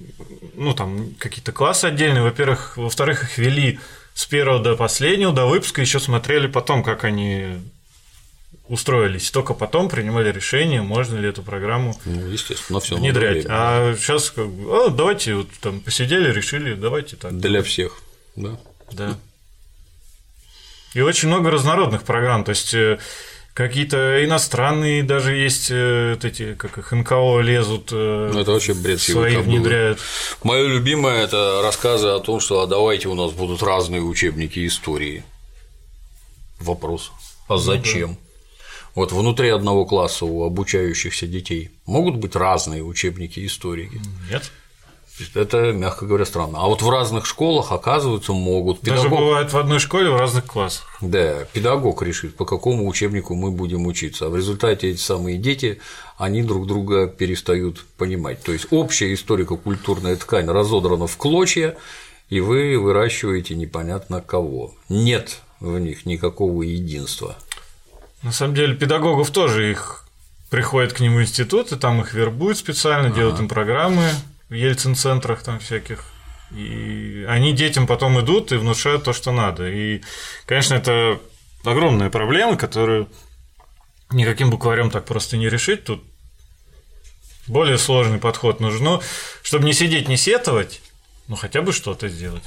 ну, 0.55 0.73
там, 0.73 1.13
какие-то 1.19 1.51
классы 1.51 1.85
отдельные, 1.85 2.23
во-первых, 2.23 2.77
во-вторых, 2.77 3.23
их 3.23 3.37
вели 3.37 3.79
с 4.13 4.25
первого 4.25 4.59
до 4.59 4.75
последнего, 4.75 5.31
до 5.31 5.45
выпуска, 5.45 5.81
еще 5.81 5.99
смотрели 5.99 6.47
потом, 6.47 6.83
как 6.83 7.03
они 7.03 7.59
устроились, 8.71 9.29
только 9.31 9.53
потом 9.53 9.89
принимали 9.89 10.31
решение, 10.31 10.81
можно 10.81 11.17
ли 11.17 11.27
эту 11.27 11.43
программу 11.43 11.99
Ну, 12.05 12.27
естественно, 12.27 12.79
все 12.79 12.95
внедрять. 12.95 13.45
А 13.49 13.93
сейчас 13.97 14.31
как 14.31 14.47
бы, 14.47 14.85
«А, 14.87 14.89
давайте 14.89 15.35
вот 15.35 15.49
там 15.59 15.81
посидели, 15.81 16.31
решили, 16.31 16.73
давайте 16.73 17.17
так. 17.17 17.37
Для 17.37 17.61
всех. 17.63 18.01
Да. 18.37 18.57
Да. 18.93 19.19
И 20.93 21.01
очень 21.01 21.27
много 21.27 21.51
разнородных 21.51 22.03
программ, 22.03 22.45
то 22.45 22.51
есть 22.51 22.73
э, 22.73 22.97
какие-то 23.53 24.23
иностранные 24.23 25.03
даже 25.03 25.35
есть 25.35 25.69
э, 25.69 26.13
вот 26.13 26.23
эти, 26.23 26.53
как 26.53 26.77
их 26.77 26.91
НКО 26.93 27.41
лезут, 27.41 27.89
э, 27.91 28.31
Ну, 28.33 28.39
это 28.39 28.51
вообще 28.51 28.73
бред 28.73 29.01
свои 29.01 29.35
внедряют. 29.35 29.99
Мое 30.43 30.67
любимое 30.67 31.23
это 31.23 31.61
рассказы 31.61 32.07
о 32.07 32.19
том, 32.19 32.39
что 32.39 32.61
а 32.61 32.67
давайте 32.67 33.09
у 33.09 33.15
нас 33.15 33.31
будут 33.31 33.61
разные 33.63 34.01
учебники 34.01 34.65
истории. 34.65 35.25
Вопрос. 36.59 37.11
А 37.49 37.57
зачем? 37.57 38.17
Вот 38.95 39.11
внутри 39.11 39.49
одного 39.49 39.85
класса 39.85 40.25
у 40.25 40.43
обучающихся 40.43 41.27
детей 41.27 41.71
могут 41.85 42.17
быть 42.17 42.35
разные 42.35 42.83
учебники 42.83 43.45
истории. 43.45 43.89
Нет? 44.29 44.51
Это, 45.35 45.71
мягко 45.71 46.05
говоря, 46.05 46.25
странно. 46.25 46.59
А 46.61 46.67
вот 46.67 46.81
в 46.81 46.89
разных 46.89 47.25
школах, 47.25 47.71
оказывается, 47.71 48.33
могут. 48.33 48.81
Даже 48.81 49.09
бывает 49.09 49.53
в 49.53 49.57
одной 49.57 49.79
школе 49.79 50.09
в 50.09 50.15
разных 50.15 50.45
классах. 50.45 50.97
Да, 51.01 51.45
педагог 51.53 52.01
решит, 52.01 52.35
по 52.35 52.45
какому 52.45 52.87
учебнику 52.87 53.35
мы 53.35 53.51
будем 53.51 53.85
учиться. 53.85 54.25
А 54.25 54.29
в 54.29 54.35
результате 54.35 54.89
эти 54.89 54.99
самые 54.99 55.37
дети, 55.37 55.79
они 56.17 56.43
друг 56.43 56.65
друга 56.65 57.07
перестают 57.07 57.85
понимать. 57.97 58.41
То 58.41 58.51
есть 58.51 58.67
общая 58.71 59.13
историко-культурная 59.13 60.15
ткань 60.15 60.47
разодрана 60.47 61.07
в 61.07 61.17
клочья, 61.17 61.77
и 62.29 62.39
вы 62.39 62.79
выращиваете 62.79 63.55
непонятно 63.55 64.21
кого. 64.21 64.73
Нет 64.89 65.41
в 65.59 65.77
них 65.77 66.05
никакого 66.05 66.63
единства. 66.63 67.37
На 68.23 68.31
самом 68.31 68.55
деле 68.55 68.75
педагогов 68.75 69.31
тоже 69.31 69.71
их 69.71 70.05
приходят 70.49 70.93
к 70.93 70.99
ним 70.99 71.15
в 71.15 71.21
институт, 71.21 71.71
и 71.71 71.77
там 71.77 72.01
их 72.01 72.13
вербуют 72.13 72.57
специально, 72.57 73.07
ага. 73.07 73.15
делают 73.15 73.39
им 73.39 73.47
программы 73.47 74.09
в 74.49 74.53
Ельцин-центрах 74.53 75.43
там 75.43 75.59
всяких. 75.59 76.03
И 76.51 77.25
они 77.29 77.53
детям 77.53 77.87
потом 77.87 78.19
идут 78.19 78.51
и 78.51 78.57
внушают 78.57 79.05
то, 79.05 79.13
что 79.13 79.31
надо. 79.31 79.69
И, 79.69 80.01
конечно, 80.45 80.75
это 80.75 81.19
огромная 81.63 82.09
проблема, 82.09 82.57
которую 82.57 83.07
никаким 84.11 84.49
букварем 84.49 84.91
так 84.91 85.05
просто 85.05 85.37
не 85.37 85.49
решить. 85.49 85.85
Тут 85.85 86.03
более 87.47 87.77
сложный 87.77 88.19
подход 88.19 88.59
нужен. 88.59 88.83
Но 88.83 89.01
чтобы 89.41 89.63
не 89.63 89.73
сидеть, 89.73 90.09
не 90.09 90.17
сетовать, 90.17 90.81
ну 91.27 91.37
хотя 91.37 91.61
бы 91.61 91.71
что-то 91.71 92.09
сделать. 92.09 92.43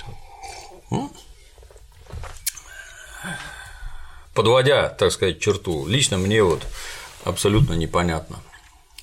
Подводя, 4.34 4.88
так 4.88 5.12
сказать, 5.12 5.40
черту, 5.40 5.86
лично 5.86 6.18
мне 6.18 6.42
вот 6.42 6.66
абсолютно 7.24 7.74
непонятно. 7.74 8.40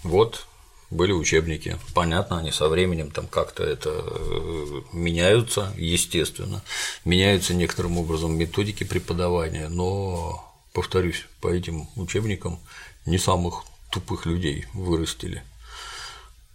Вот 0.03 0.45
были 0.89 1.13
учебники. 1.13 1.77
Понятно, 1.93 2.39
они 2.39 2.51
со 2.51 2.67
временем 2.67 3.11
там 3.11 3.27
как-то 3.27 3.63
это 3.63 3.91
э, 3.93 4.81
меняются, 4.91 5.73
естественно. 5.77 6.61
Меняются 7.05 7.53
некоторым 7.53 7.97
образом 7.97 8.37
методики 8.37 8.83
преподавания, 8.83 9.69
но, 9.69 10.53
повторюсь, 10.73 11.25
по 11.39 11.47
этим 11.47 11.87
учебникам 11.95 12.59
не 13.05 13.17
самых 13.17 13.63
тупых 13.89 14.25
людей 14.25 14.65
вырастили. 14.73 15.43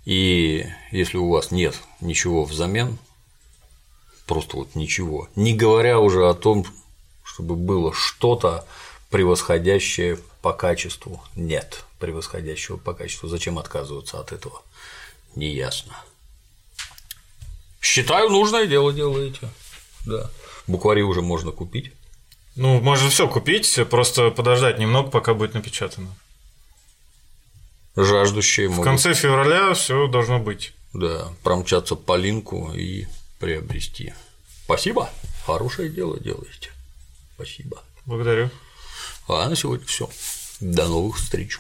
И 0.05 0.67
если 0.93 1.17
у 1.17 1.31
вас 1.31 1.51
нет 1.51 1.75
ничего 2.03 2.45
взамен, 2.45 2.99
просто 4.27 4.59
вот 4.59 4.75
ничего, 4.75 5.29
не 5.35 5.55
говоря 5.55 5.99
уже 5.99 6.29
о 6.29 6.35
том, 6.35 6.67
чтобы 7.27 7.57
было 7.57 7.93
что-то 7.93 8.65
превосходящее 9.11 10.19
по 10.43 10.53
качеству, 10.53 11.23
нет 11.35 11.85
превосходящего 11.99 12.77
по 12.77 12.95
качеству. 12.95 13.29
Зачем 13.29 13.59
отказываться 13.59 14.21
от 14.21 14.33
этого? 14.33 14.63
Неясно. 15.35 15.95
Считаю, 17.81 18.31
нужное 18.31 18.67
дело 18.67 18.93
делаете. 18.93 19.49
Да. 20.07 20.31
Буквари 20.67 21.03
уже 21.03 21.21
можно 21.21 21.51
купить. 21.51 21.93
Ну, 22.55 22.81
можно 22.81 23.11
все 23.11 23.29
купить, 23.29 23.79
просто 23.91 24.31
подождать 24.31 24.79
немного, 24.79 25.11
пока 25.11 25.35
будет 25.35 25.55
напечатано. 25.55 26.09
Жаждущие 27.97 28.69
могут. 28.69 28.83
В 28.83 28.85
конце 28.85 29.15
февраля 29.15 29.75
все 29.75 30.07
должно 30.07 30.39
быть. 30.39 30.73
Да, 30.93 31.29
промчаться 31.43 31.97
по 31.97 32.17
линку 32.17 32.73
и 32.73 33.07
приобрести. 33.39 34.15
Спасибо. 34.65 35.11
Хорошее 35.45 35.89
дело 35.91 36.19
делаете. 36.19 36.71
Спасибо. 37.37 37.83
Благодарю. 38.07 38.51
А 39.29 39.49
на 39.49 39.57
сегодня 39.57 39.87
все. 39.87 40.09
До 40.61 40.89
новых 40.89 41.19
встреч. 41.19 41.59